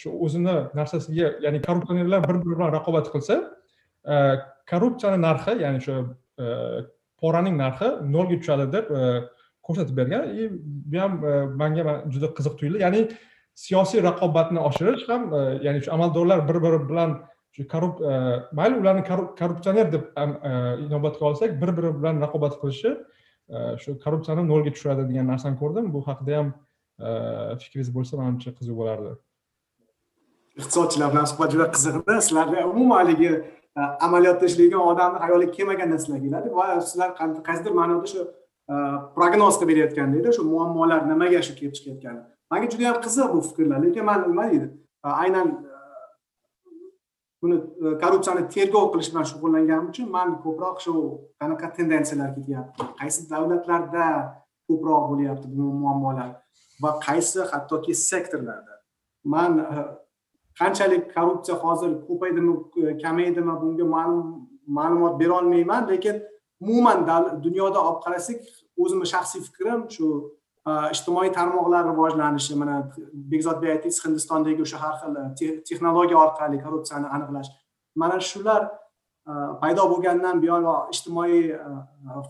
[0.00, 3.42] shu o'zini narsasiga ya'ni korrupsionerlar bir biri bilan raqobat qilsa
[4.70, 5.94] korrupsiyani narxi ya'ni shu
[6.38, 6.46] e,
[7.20, 9.02] poraning narxi nolga tushadi deb e,
[9.66, 10.22] ko'rsatib bergan.
[10.40, 10.42] И
[10.90, 12.82] bu ham e, manga juda qiziq tuyuldi.
[12.86, 13.08] Ya'ni
[13.54, 15.22] siyosiy raqobatni oshirish ham
[15.66, 17.10] ya'ni shu amaldorlar bir biri bilan
[17.56, 18.00] shu korrup
[18.58, 19.04] mayli ularni
[19.40, 20.04] korrupsioner deb
[20.86, 22.90] inobatga olsak bir biri bilan raqobat qilishi
[23.82, 25.92] shu korrupsiyani nolga tushiradi degan narsani ko'rdim.
[25.94, 26.48] Bu haqida ham
[27.62, 29.12] fikringiz bo'lsa manimcha qiziq bo'lardi.
[30.60, 32.12] Iqtisodchilar bilan suhbat juda qiziqdi.
[32.26, 33.30] Sizlarni umuman haligi
[33.76, 37.10] Э, amaliyotda ishlaydigan odamni xayoliga kelmagan narsalar keladi va sizlar
[37.48, 38.20] qaysidir ma'noda shu
[38.72, 38.74] e,
[39.16, 42.20] prognoz qilib berayotgandekda shu muammolar nimaga shu kelib chiqayotgani.
[42.50, 44.68] Manga juda yam qiziq bu fikrlar lekin man nima deydi
[45.06, 45.74] e, aynan e,
[47.42, 47.56] buni
[48.02, 50.94] korrupsiyani tergov qilish bilan shug'ullanganim uchun man ko'proq shu
[51.40, 54.06] qanaqa tendensiyalar ketyapti qaysi davlatlarda
[54.68, 56.30] ko'proq bo'lyapti bu muammolar
[56.82, 58.74] va qaysi hattoki sektorlarda.
[59.34, 59.52] Man
[60.60, 62.52] qanchalik korrupsiya hozir ko'paydimi
[62.82, 64.48] e, kamaydimi bunga ma'lum
[64.78, 66.22] ma'lumot berolmayman lekin
[66.60, 66.98] umuman
[67.44, 68.40] dunyoda olib qarasak
[68.82, 70.06] o'zimni shaxsiy fikrim shu
[70.68, 72.76] e, ijtimoiy tarmoqlar rivojlanishi mana
[73.32, 77.50] bekzodbek aytdingiz hindistondagi o'sha har xil e, texnologiya orqali korrupsiyani aniqlash.
[78.02, 78.62] Mana shular
[79.62, 81.38] paydo bo'lgandan buyon va ijtimoiy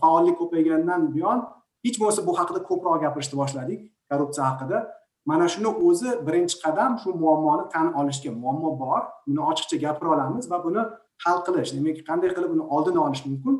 [0.01, 1.43] faollik ko'paygandan buyon
[1.85, 4.79] hech bo'lmasa bu haqida ko'proq gapirishni boshladik korrupsiya haqida.
[5.29, 9.01] Mana shuni o'zi birinchi qadam shu muammoni tan olishga muammo bor.
[9.27, 10.81] Buni ochiqcha gapira olamiz va buni
[11.25, 11.71] hal qilish.
[11.77, 13.55] Demak qanday qilib uni oldini olish mumkin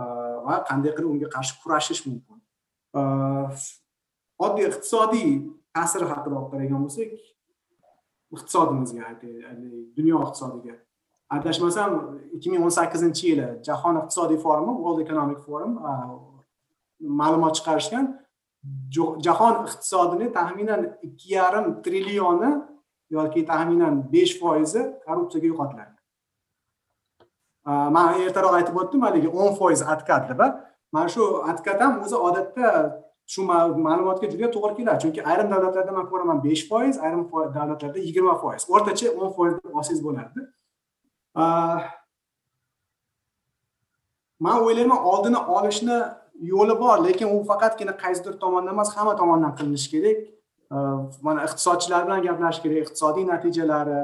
[0.00, 0.02] e,
[0.46, 2.36] va qanday qilib unga qarshi kurashish mumkin?
[2.98, 3.00] E,
[4.46, 5.28] oddiy iqtisodiy
[5.76, 7.10] ta'siri haqida olib qaraydigan bo'lsak
[8.36, 9.04] iqtisodimizga
[9.98, 10.78] dunyo iqtisodiga.
[11.36, 11.92] Adashmasam
[12.36, 15.92] ikki ming o'n sakkizinchi yili jahon iqtisodiy forumi world economic forum e,
[17.20, 18.12] ma'lumot chiqarishgan.
[19.26, 22.50] Jahon iqtisodini taxminan ikki yarim trillioni
[23.10, 25.94] yoki taxminan besh foizi korrupsiyaga yo'qotiladi.
[27.96, 30.40] Man ertaroq aytib o'tdim haligi o'n foiz откат deb
[30.92, 32.66] mana shu откат ham o'zi odatda
[33.32, 33.40] shu
[33.86, 34.98] ma'lumotga juda to'g'ri keladi.
[35.02, 37.22] Chunki ayrim davlatlarda man ko'raman besh foiz ayrim
[37.56, 38.62] davlatlarda yigirma foiz.
[38.74, 40.40] O'rtacha o'n foiz deb olsangiz bo'ladi
[44.46, 45.98] man o'ylayman oldini olishni
[46.40, 50.18] yo'li bor lekin u faqatgina qaysidir tomondan emas hamma tomondan qilinishi kerak.
[51.26, 54.00] Mana iqtisodchilar bilan gaplashish kerak iqtisodiy natijalari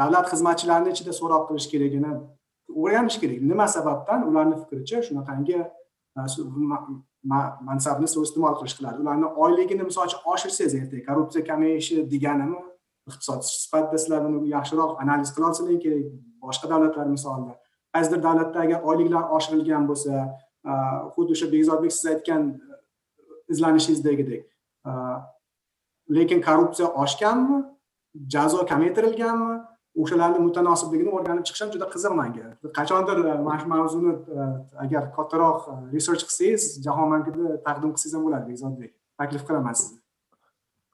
[0.00, 2.12] davlat xizmatchilarini ichida so'roq qilish kerakini
[2.80, 3.38] o'rganish kerak.
[3.50, 4.20] Nima sababdan?
[4.30, 5.58] Ularni fikricha shunaqangi
[7.68, 8.96] mansabni suiiste'mol qilish qiladi.
[9.02, 12.60] Ularni oyligini misol uchun oshirsangiz ertaga korrupsiya kamayishi deganimi?
[13.10, 16.04] Iqtisodchi sifatida sizlar buni yaxshiroq analiz qila olsanglar kerak
[16.44, 17.52] boshqa davlatlar misolida.
[17.94, 20.12] Qaysidir davlatda agar oyliklar oshirilgan bo'lsa
[20.66, 20.70] Э,
[21.14, 22.74] xuddi o'sha bekzodbek siz aytgan e,
[23.52, 24.44] izlanishingizdagidek.
[24.86, 24.90] Э,
[26.16, 27.58] lekin korrupsiya oshganmi?
[28.34, 29.54] Jazo kamaytirilganmi
[30.02, 32.50] o'shalarni mutanosibligini o'rganib chiqish ham juda qiziq manga.
[32.78, 34.48] Qachondir e, mana shu mavzuni e,
[34.84, 39.98] agar kattaroq research qilsangiz jahon bankida taqdim qilsangiz ham bo'ladi bekzodbek taklif qilaman sizni.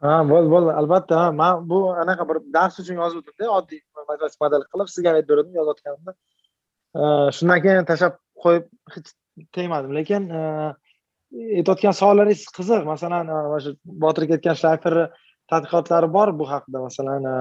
[0.05, 1.25] Ha bo'ldi bo'ldi albatta.
[1.41, 6.13] Man bu anaqa bir dars uchun yozuvdimda oddiy matematik qilib sizga aytib berdim yozayotganimda.
[7.01, 7.05] Э,
[7.37, 9.15] shundan keyin tashlab qo'yib hech
[9.57, 10.43] tegmadim lekin e,
[11.59, 12.85] aytayotgan savollaringiz qiziq.
[12.89, 13.75] Masalan e, mana shu
[14.05, 15.07] botir aytgan shlayferni
[15.53, 17.37] tadqiqotlari bor bu haqida masalan e,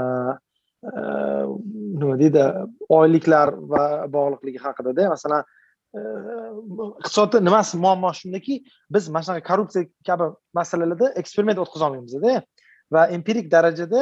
[1.99, 2.45] nima deydi
[2.99, 3.83] oyliklar va
[4.15, 5.43] bog'liqligi haqidada masalan
[5.93, 8.55] iqtisodda nimasi muammo shundaki
[8.93, 10.25] biz mana shunaqa korrupsiya kabi
[10.59, 12.41] masalalarda eksperiment o'tkazolmaymizda
[12.93, 14.01] va empirik darajada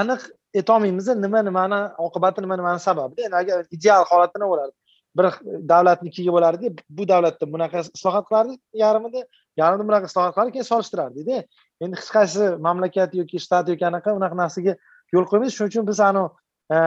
[0.00, 0.22] aniq
[0.58, 4.76] aytolmaymiz nima nimani oqibati nima nimani sababi endi agar ideal holatda nima bo'lardi
[5.16, 5.26] bir
[5.68, 9.24] davlatnikiga bo'lardi bu davlatda bunaqa islohot qilardi yarmida
[9.60, 11.42] yarmida bunaqa islohot qilardi keyin solishtirardida.
[11.84, 14.76] Endi hech qaysi mamlakat yoki shtat yoki anaqa unaqa narsaga
[15.14, 16.28] yo'l qo'ymaymiz shuning uchun biz anavi
[16.74, 16.78] e,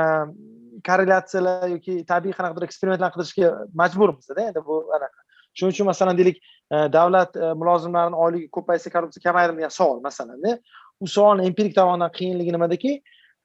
[0.87, 3.51] korrelyatsiyalar yoki tabiiy qanaqadir eksperimentlar qilishga
[3.81, 5.19] majburmizda endi bu anaqa.
[5.57, 6.41] Shuning uchun masalan deylik
[6.73, 10.57] e, davlat e, mulozimlarini oyligi ko'paysa korrupsiya kamaydimi degan savol masalanda
[11.03, 12.91] u savolni empirik tomondan qiyinligi nimadaki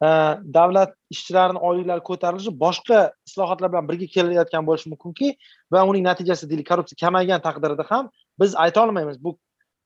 [0.01, 5.29] davlat ishchilarini oyliklari ko'tarilishi boshqa islohotlar bilan birga kelayotgan bo'lishi mumkinki
[5.73, 9.37] va uning natijasida deylik korrupsiya kamaygan taqdirda ham biz ayta olmaymiz bu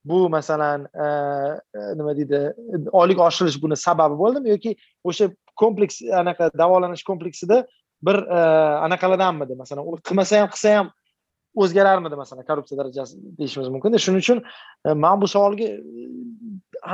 [0.04, 1.06] bu masalan e,
[1.74, 2.40] e, nima deydi
[2.92, 7.66] oylik oshirilish buni sababi bo'ldimi yoki o'sha kompleks anaqa davolanish kompleksida
[8.02, 8.40] bir e,
[8.86, 10.92] anaqalardanmidi masalan qilmasa ham qilsa ham
[11.54, 13.98] o'zgararmidi masalan korrupsiya darajasi deyishimiz mumkinda.
[13.98, 14.42] Shuning uchun
[15.04, 15.68] man bu savolga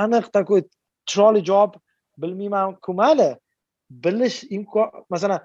[0.03, 0.61] aniq такой
[1.09, 1.75] chiroyli javob
[2.17, 3.29] bilmaymanku mayli
[3.89, 5.39] bilish imkon masalan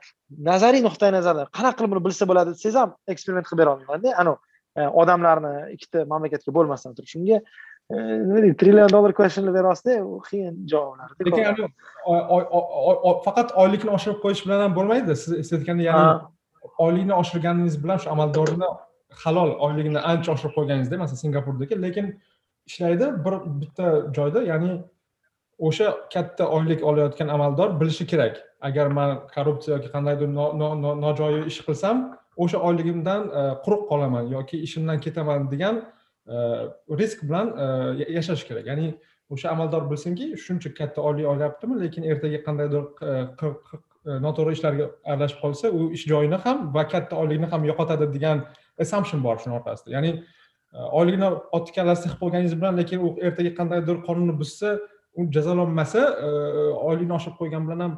[0.51, 4.91] nazariy nuqtai nazardan qanaqa qilib buni bilsa bo'ladi desangiz ham eksperiment qilib bera olmaymanda anavi
[5.03, 7.39] odamlarni ikkita mamlakatga bo'lmasdan turib shunga
[7.91, 11.45] nima deydi trillion dollar questionni berolsada u qiyin javoblar lekin
[13.27, 15.17] faqat oylikni oshirib qo'yish bilan ham bo'lmaydi.
[15.23, 16.09] Siz aytayotganda ya'ni
[16.87, 18.71] oylikni oshirganingiz bilan shu amaldorni
[19.23, 21.83] halol oyligini ancha oshirib qo'yganingizda masalan singapurdagi.
[21.85, 22.07] Lekin
[22.71, 23.87] ishlaydi bir bitta
[24.19, 24.71] joyda ya'ni
[25.59, 28.43] o'sha katta oylik olayotgan amaldor bilishi kerak.
[28.61, 30.29] Agar man korrupsiya yoki qandaydir
[31.03, 35.85] nojo'ya ish qilsam o'sha oyligimdan e, quruq qolaman yoki ishimdan ketaman degan
[36.27, 36.37] e,
[37.01, 37.67] risk bilan e,
[38.13, 38.67] yashash kerak.
[38.67, 38.95] Ya'ni
[39.31, 42.83] o'sha amaldor bilsinki shuncha katta oylik olyaptimi lekin ertaga qandaydir
[44.27, 48.45] noto'g'ri ishlarga aralashib qolsa u ish joyini ham va katta oylikni ham yo'qotadi degan
[48.79, 49.91] assumption bor shuni orqasida.
[49.97, 50.13] Ya'ni
[51.01, 54.77] oylikni otni kallasida qilib qo'yganingiz bilan lekin u ertaga qandaydir qonunni buzsa
[55.17, 56.03] u jazolanmasa
[56.89, 57.95] oylikni oshirib qo'ygan bilan ham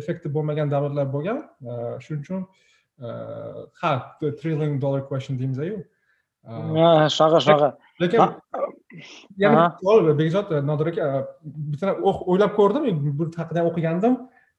[0.00, 1.38] effekti bo'lmagan davlatlar bo'lgan.
[2.04, 2.46] Shuning uchun
[3.82, 3.92] ha
[4.40, 5.76] trillion dollar question deymizayu
[7.16, 7.68] shunaqa shunaqa.
[8.00, 8.20] lekin
[9.44, 11.06] yana savol bekzod nodir aka
[11.72, 12.84] bitta o'ylab ko'rdim
[13.18, 14.14] bu haqida o'qigandim.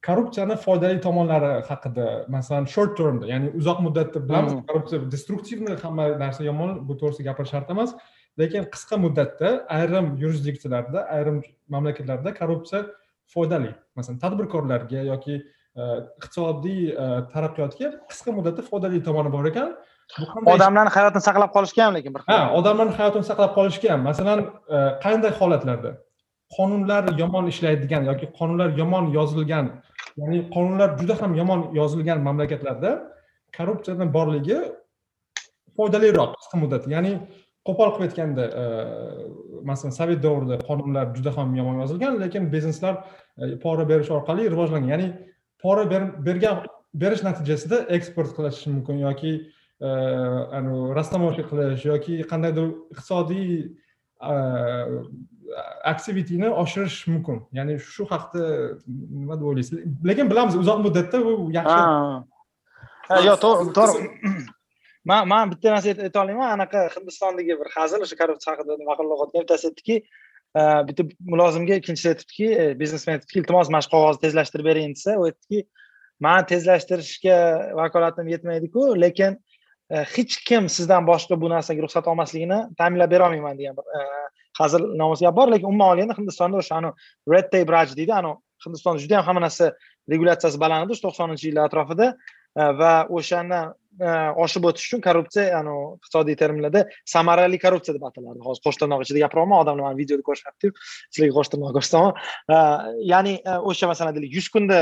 [0.08, 2.06] Korrupsiyani foydali tomonlari haqida
[2.36, 7.52] masalan short termda ya'ni uzoq muddatda bilamiz korrupsiya destruktivniy hamma narsa yomon bu to'g'risida gapirish
[7.54, 7.92] shart emas
[8.40, 12.86] lekin qisqa muddatda ayrim yurisdiksiyalarda ayrim mamlakatlarda korrupsiya
[13.34, 13.76] foydali.
[13.96, 15.36] Masalan tadbirkorlarga yoki
[15.76, 15.82] e,
[16.20, 19.76] iqtisodiy e, taraqqiyotga qisqa muddatda foydali tomoni bor ekan.
[20.54, 24.02] Odamlarni hayotini saqlab qolishga ham lekin bir ha odamlarni hayotini saqlab qolishga ham.
[24.10, 24.40] Masalan
[24.76, 25.92] e, qanday holatlarda?
[26.58, 29.72] Qonunlar yomon ishlaydigan yoki qonunlar yomon yozilgan
[30.20, 32.92] ya'ni qonunlar juda ham yomon yozilgan mamlakatlarda
[33.58, 34.58] korrupsiyani borligi
[35.78, 37.14] foydaliroq qisqa muddatda ya'ni
[37.68, 38.64] qo'pol qilib aytganda e,
[39.70, 42.96] masalan sovet davrida qonunlar juda ham yomon yozilgan lekin bizneslar
[43.38, 44.90] e, pora berish orqali rivojlangan.
[44.94, 45.10] Ya'ni
[45.62, 45.84] pora
[46.28, 46.64] bergan
[47.04, 49.34] berish natijasida eksport qilish mumkin yoki
[49.88, 49.90] e,
[50.98, 53.52] rastamosha qilish yoki qandaydir iqtisodiy
[55.94, 57.44] aktivityni oshirish mumkin.
[57.58, 58.48] Ya'ni shu haqida
[59.20, 59.86] nima deb o'ylaysiz?
[60.10, 61.80] Lekin bilamiz uzoq muddatda bu yaxshi.
[63.28, 64.10] Yo'q to'g'ri to'g'ri
[65.06, 69.70] man man bitta narsa ayta olaman anaqa hindistondagi bir hazil o'sha korrupsiya haqida maqollar bittasi
[69.70, 69.98] aytdiki
[70.60, 75.18] e, bitta mulozimga ikkinchisi aytibdiki e, biznesmen aytibdiki iltimos mana shu qog'ozni tezlashtirib bering desa
[75.22, 75.64] u aytdiki
[76.28, 77.38] man tezlashtirishga
[77.82, 79.40] vakolatim yetmaydiku lekin
[79.94, 83.86] e, hech kim sizdan boshqa bu narsaga ruxsat olmasligini ta'minlab berolmayman degan bir
[84.60, 85.52] hazil nomus gap bor.
[85.52, 86.94] Lekin umuman olganda hindistonda o'sha
[87.34, 88.14] red tape raj deydi.
[88.14, 89.74] Anavi hindistonda juda yam hamma narsa
[90.14, 92.08] regulyatsiyasi baland edi o'sha to'qsoninchi yillar atrofida
[92.82, 98.40] va o'shandan Э, oshib o'tish uchun korrupsiya iqtisodiy terminlarda samarali korrupsiya deb ataladi.
[98.46, 100.72] Hozir qo'sh tirnoq ichida gapiryapman odamlar mani videoda ko'rishyaptiyu
[101.12, 102.14] sizlarga qo'sh tirnoq ko'rsataman
[102.56, 102.60] э,
[103.12, 104.80] ya'ni э, o'sha masalan deylik yuz kunda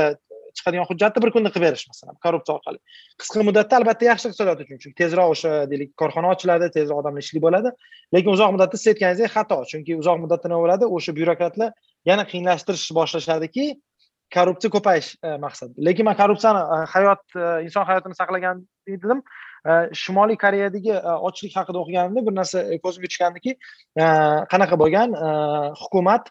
[0.54, 2.78] chiqadigan hujjatni bir kunda qilib berish masalan korrupsiya orqali.
[3.24, 7.42] Qisqa muddatda albatta yaxshi iqtisodiyot uchun chunki tezroq o'sha deylik korxona ochiladi tezroq odamlar ishli
[7.46, 7.74] bo'ladi.
[8.14, 10.90] Lekin uzoq muddatda siz aytganingizdek xato chunki uzoq muddatda nima bo'ladi?
[10.96, 11.74] O'sha byurokratlar
[12.10, 13.72] yana qiyinlashtirish boshlashadiki
[14.34, 15.70] korrupsiya ko'payish maqsadi maqsad.
[15.86, 19.22] Lekin man korrupsiyani e, hayot e, inson hayotini saqlagan dedim.
[19.92, 20.94] Shimoliy koreyadagi
[21.28, 23.52] ochlik haqida o'qiganimda bir narsa ko'zimga tushgandiki
[24.52, 25.16] qanaqa bo'lgan?
[25.82, 26.30] Hukumat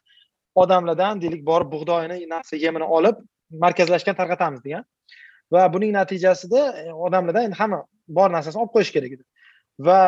[0.55, 3.19] odamlardan deylik borib bug'doyini narsa yemini olib
[3.65, 4.87] markazlashgan tarqatamiz degan.
[5.53, 6.63] Va buning natijasida
[7.07, 7.83] odamlardan endi hamma
[8.17, 9.23] bor narsasini olib qo'yish kerak edi.
[9.87, 9.99] Va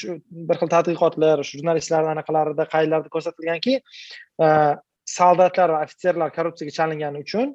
[0.00, 0.16] shu
[0.48, 3.78] bir xil tadqiqotlar jurnalistlarni anaqalarida qayerlarda ko'rsatilganki
[5.04, 7.54] soldatlar va ofitserlar korrupsiyaga chalingani uchun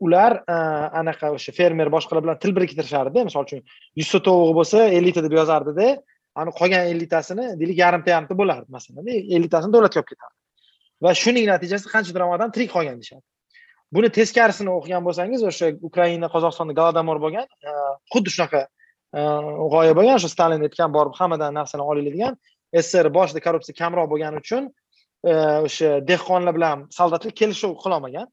[0.00, 0.56] ular e,
[1.00, 3.62] anaqa o'sha fermer boshqalar bilan til biriktirishardida misol uchun
[4.00, 5.86] yuzta tovug'i bo'lsa ellikta deb yozardida
[6.40, 10.36] ani qolgan elliktasini deylik yarimta yarimta bo'lardi masalan elliktasini davlatga olib ketardi.
[11.04, 13.24] Va shuning natijasida qanchadir odam tirik qolgan deyishadi.
[13.96, 17.76] Buni teskarisini o'qigan bo'lsangiz o'sha ukraina qozog'istonda golodomor bo'lgan e,
[18.12, 18.62] xuddi shunaqa
[19.18, 19.20] e,
[19.74, 22.34] g'oya bo'lgan o'sha stalin aytgan borib hammadan narsani olinglar degan
[22.82, 24.68] sssr boshida korrupsiya kamroq bo'lgani uchun
[25.24, 28.26] o'sha dehqonlar bilan soldatlar kelishuv qilolmagan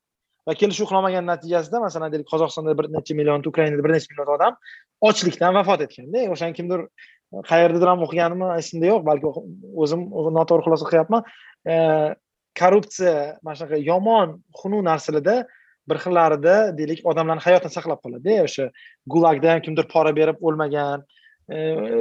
[0.47, 4.57] va kelishuv qilolmagan natijasida masalan deylik qozog'istonda bir necha million ukrainada bir necha million odam
[5.09, 6.87] ochlikdan vafot etganda o'shani kimdir
[7.49, 9.31] qayerdadir ham o'qiganimni esimda yo'q balki
[9.85, 10.05] o'zim
[10.37, 11.21] noto'g'ri xulosa qilyapman.
[12.59, 13.15] Korrupsiya
[13.45, 15.35] mana shunaqa yomon xunuk narsalarda
[15.89, 18.69] bir xillarida deylik odamlarni hayotini saqlab qoladi o'sha
[19.13, 21.07] gulagda ham kimdir pora berib o'lmagan.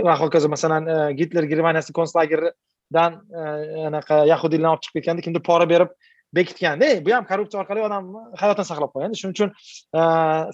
[0.06, 2.52] Va hokazo masalan e, gitler germaniyasi konslagerni
[2.92, 3.42] dan e,
[3.90, 5.90] anaqa yahudiylarni olib chiqib ketganda kimdir pora berib
[6.38, 9.50] bekitganda bu ham korrupsiya orqali odamni hayotini saqlab qo'ygan shuning uchun
[9.98, 10.02] e,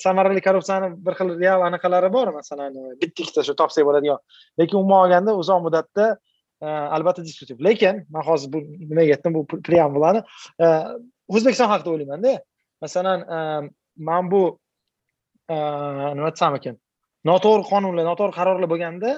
[0.05, 4.19] samarali korrupsiyani bir xil real anaqalari bor masalan e, bitta ikkita shu topsak bo'ladigan.
[4.61, 6.07] Lekin umuman olganda uzoq muddatda
[6.97, 8.59] albatta diskutiv lekin man hozir bu
[8.91, 10.23] nimaga aytdim bu preambulani
[11.29, 12.33] o'zbekiston haqida o'ylaymanda
[12.83, 13.21] masalan
[14.09, 14.43] man bu
[16.17, 16.77] nima desam ekan
[17.31, 19.11] noto'g'ri qonunlar noto'g'ri qarorlar bo'lganda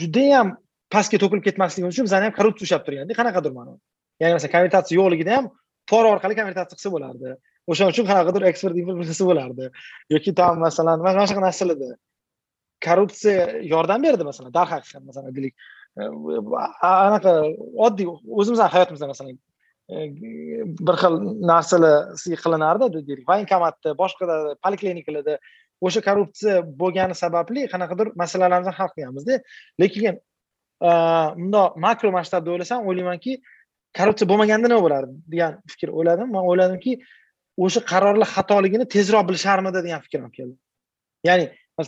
[0.00, 0.56] judayam
[0.94, 3.74] pastga to'kilib ketmasligi uchun bizani ham korrupsiya ushlab turganda qanaqadir ma'no
[4.22, 5.46] ya'ni masalan konvertatsiya yo'qligida ham
[5.90, 7.34] pora orqali konvertatsiya qilsa bo'lardi.
[7.70, 9.68] O'shaning uchun qanaqadir eksport import qilsa bo'lardi.
[10.14, 11.88] Yoki там masalan mana shunaqa narsalarda
[12.86, 15.54] korrupsiya yordam berdi masalan darhaqiqat masalan aytaylik
[16.00, 16.02] e,
[17.06, 17.32] anaqa
[17.86, 18.08] oddiy
[18.40, 19.36] o'zimizni hayotimizda masalan
[19.92, 19.96] e,
[20.86, 21.14] bir xil
[21.52, 21.94] narsalar
[22.44, 23.24] qilinardi deylik.
[23.30, 25.38] Voenkomatda boshqada poliklinikalarda
[25.86, 29.34] o'sha korrupsiya bo'lgani sababli qanaqadir masalalarimizni hal qilganmizda.
[29.82, 30.20] Lekin
[30.82, 33.32] bundoq makro masshtabda o'ylasam o'ylaymanki
[33.98, 36.28] korrupsiya bo'lmaganda nima bo'lardi degan fikr o'yladim.
[36.34, 36.92] Man o'yladimki
[37.64, 40.56] o'sha qarorlar xatoligini tezroq bilisharmidi degan fikr ham keldi
[41.28, 41.44] ya'ni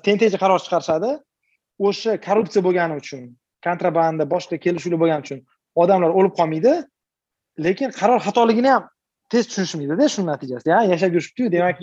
[0.07, 1.11] tentakcha qaror chiqarishadi
[1.87, 3.23] o'sha korrupsiya bo'lgani uchun
[3.67, 5.41] kontrabanda boshqa kelishuvlar bo'lgani uchun
[5.83, 6.73] odamlar o'lib qolmaydi
[7.67, 8.85] lekin qaror xatoligini ham
[9.33, 10.83] tez tushunishmaydida shuni natijasida.
[10.93, 11.77] Yashab yurishibdiyu demak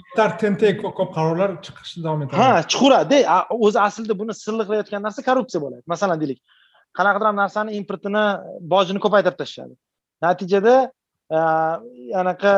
[0.43, 3.18] tentak ko'p qarorlar chiqishda davom etadi ha chuqurada
[3.66, 5.84] o'zi aslida buni silliqlayotgan narsa korrupsiya bo'ladi.
[5.93, 6.39] Masalan deylik
[6.98, 8.26] qanaqadir ham narsani importini
[8.74, 9.76] bojini ko'paytirib tashlashadi
[10.22, 10.92] natijada
[11.32, 11.39] e,
[12.22, 12.54] anaqa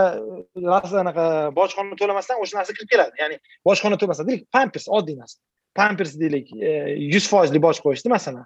[1.04, 1.26] anaqa
[1.58, 3.16] bojxona to'lamasdan o'sha narsa kirib keladi.
[3.22, 5.40] Ya'ni bojxona to'lamasdan deylik pampers oddiy narsa.
[5.80, 6.74] Pampers deylik e,
[7.14, 8.46] yuz foizli boj qo'yishdi masalan.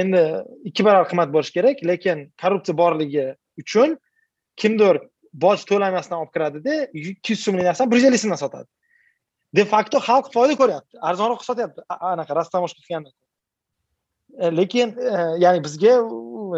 [0.00, 0.22] Endi
[0.70, 3.26] ikki barobar qimmat bo'lishi kerak lekin korrupsiya borligi
[3.62, 3.98] uchun
[4.60, 5.02] kimdir
[5.44, 8.68] boj to'lamasdan olib kiradida ikki yuz so'mlik narsani bir yuz ellik so'mdan sotadi.
[9.54, 11.80] De facto xalq foyda ko'ryapti arzonroq sotyapti
[12.12, 13.12] anaqa rastavoshka qilgandan
[14.38, 15.94] lekin e, ya'ni bizga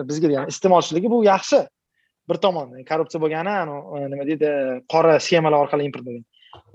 [0.09, 1.67] bizga ya'ni iste'molchilarga bu yaxshi.
[2.29, 3.59] Bir tomondan korrupsiya bo'lgani e,
[4.13, 4.51] nima deydi
[4.93, 6.25] qora sxemalar orqali import bo'lgan.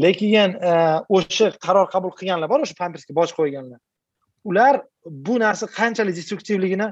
[0.02, 0.74] Lekin e,
[1.10, 3.80] o'sha qaror qabul qilganlar bor o'sha pampersga boj qo'yganlar.
[4.50, 6.88] Ular bu narsa qanchalik destruktivligini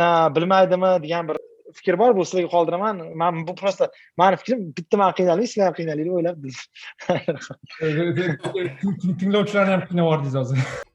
[0.00, 0.02] e,
[0.36, 1.36] bilmaydimi degan bir
[1.74, 2.16] fikr bor.
[2.16, 2.96] Bu sizlarga qoldiraman.
[3.20, 6.36] Man bu просто mani fikrim bitta man qiynaldik sizlar ham qiynalinglar o'ylab.
[9.20, 10.58] Tinglovchilarni ham qiynab yubordingiz hozir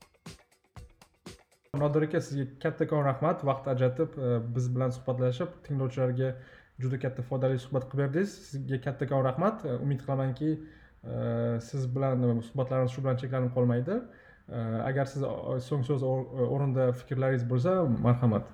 [1.77, 3.43] nodir aka sizga kattakon rahmat.
[3.45, 6.29] Vaqt ajratib e, biz bilan suhbatlashib tinglovchilarga
[6.79, 8.33] juda katta foydali suhbat qilib berdingiz.
[8.51, 9.65] Sizga kattakon rahmat.
[9.65, 13.99] E, umid qilamanki e, siz bilan suhbatlarimiz shu bilan cheklanib qolmaydi.
[14.89, 15.21] Agar siz
[15.69, 17.73] so'ng so'z o'rinda fikrlaringiz bo'lsa
[18.05, 18.47] marhamat.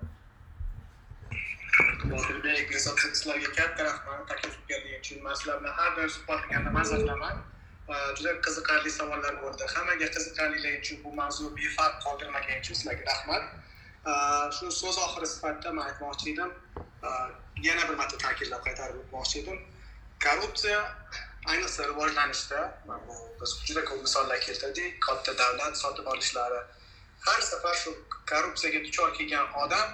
[2.12, 4.28] Botirbek sizlarga katta rahmat.
[4.32, 7.46] Taklif qilganingiz uchun man sizlar bilan har doim suhbat qilganda mazza qilaman
[7.88, 9.64] juda qiziqarli savollar bo'ldi.
[9.76, 13.44] Hammaga qiziqqanliklari uchun bu mavzu befarq qoldirmagan uchun sizlarga rahmat.
[14.58, 16.52] Shu so'z oxiri sifatida man aytmoqchi edim.
[17.68, 19.62] Yana bir marta ta'kidlab qaytarib o'tmoqchi edim.
[20.26, 20.82] Korrupsiya
[21.54, 26.62] ayniqsa rivojlanishda bu biz juda ko'p misollar keltirdik katta davlat sotib olishlari.
[27.26, 27.98] Har safar shu
[28.32, 29.88] korrupsiyaga duchor kelgan odam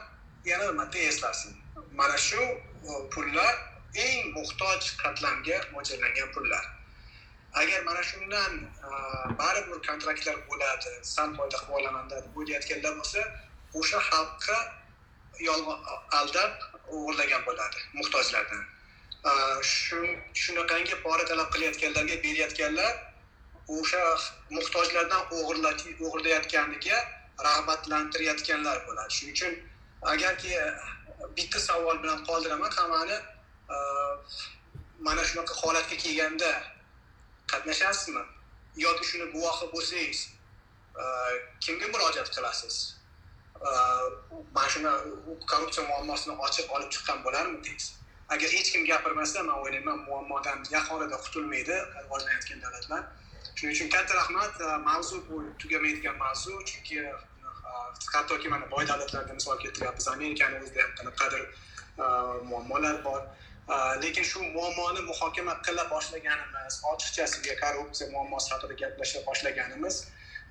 [0.45, 1.57] yana bir marta eslasin.
[1.91, 3.53] Mana shu e, pullar
[3.95, 6.63] eng muhtoj qatlamga mo'ljallangan pullar.
[7.53, 8.53] Agar mana shundan
[8.87, 13.21] uh, baribir kontraktlar bo'ladi san poytaxt qilib olaman deb o'ylayotganlar bo'lsa
[13.79, 14.57] o'sha xalqqa
[15.47, 15.79] yolg'on
[16.19, 16.51] aldab
[16.95, 18.63] o'g'irlagan bo'ladi muhtojlardan.
[19.29, 19.99] Uh, shu
[20.43, 22.93] shunaqangi pora talab qilayotganlarga berayotganlar
[23.79, 24.03] o'sha
[24.57, 26.97] muhtojlardan o'g'irlayotganiga
[27.47, 29.11] rag'batlantirayotganlar bo'ladi.
[29.17, 29.53] Shuning uchun
[30.13, 30.71] agarki uh,
[31.37, 33.17] bitta savol bilan qoldiraman hammani
[35.07, 36.49] mana shunaqa holatga kelganda
[37.53, 38.23] qatnashasizmi?
[38.85, 40.19] Yoki shuni guvohi bo'lsangiz
[41.01, 41.03] e,
[41.59, 42.75] kimga murojaat qilasiz?
[43.67, 43.69] E,
[44.55, 44.91] mana shuni
[45.51, 47.87] korrupsiya muammosini ochiq olib chiqqan bo'larmidingiz
[48.33, 53.03] agar hech kim gapirmasa man o'ylayman muammodan yaqinida qutulmaydi rivojlanayotgan davlatlar.
[53.57, 54.61] Shuning uchun katta rahmat.
[54.61, 56.97] E, mavzu bu tugamaydigan mavzu chunki
[58.13, 61.43] hattoki mana boy davlatlarda misol keltiryapmiz amerikani o'zida ham qanaqadir
[62.49, 63.21] muammolar bor.
[64.03, 69.95] Lekin shu muammoni muhokama qila boshlaganimiz ochiqchasiga korrupsiya muammosi haqida gaplasha boshlaganimiz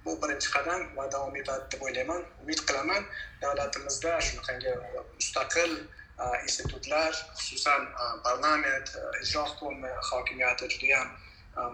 [0.04, 2.22] bu birinchi qadam va davom etadi deb o'ylayman.
[2.42, 3.02] Umid qilaman
[3.42, 4.72] davlatimizda shunaqangi
[5.18, 5.72] mustaqil
[6.46, 7.82] institutlar xususan
[8.24, 8.86] parlament
[9.24, 9.44] ijro
[10.10, 11.08] hokimiyati judayam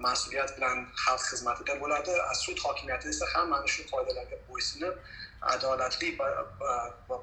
[0.07, 2.15] mas'uliyat bilan xalq xizmatida bo'ladi.
[2.45, 4.95] Sud hokimiyati esa ham mana shu qoidalarga bo'ysunib
[5.55, 6.09] adolatli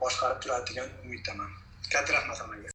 [0.03, 1.51] boshqarib turadi degan umiddaman.
[1.93, 2.69] Katta rahmat hammaga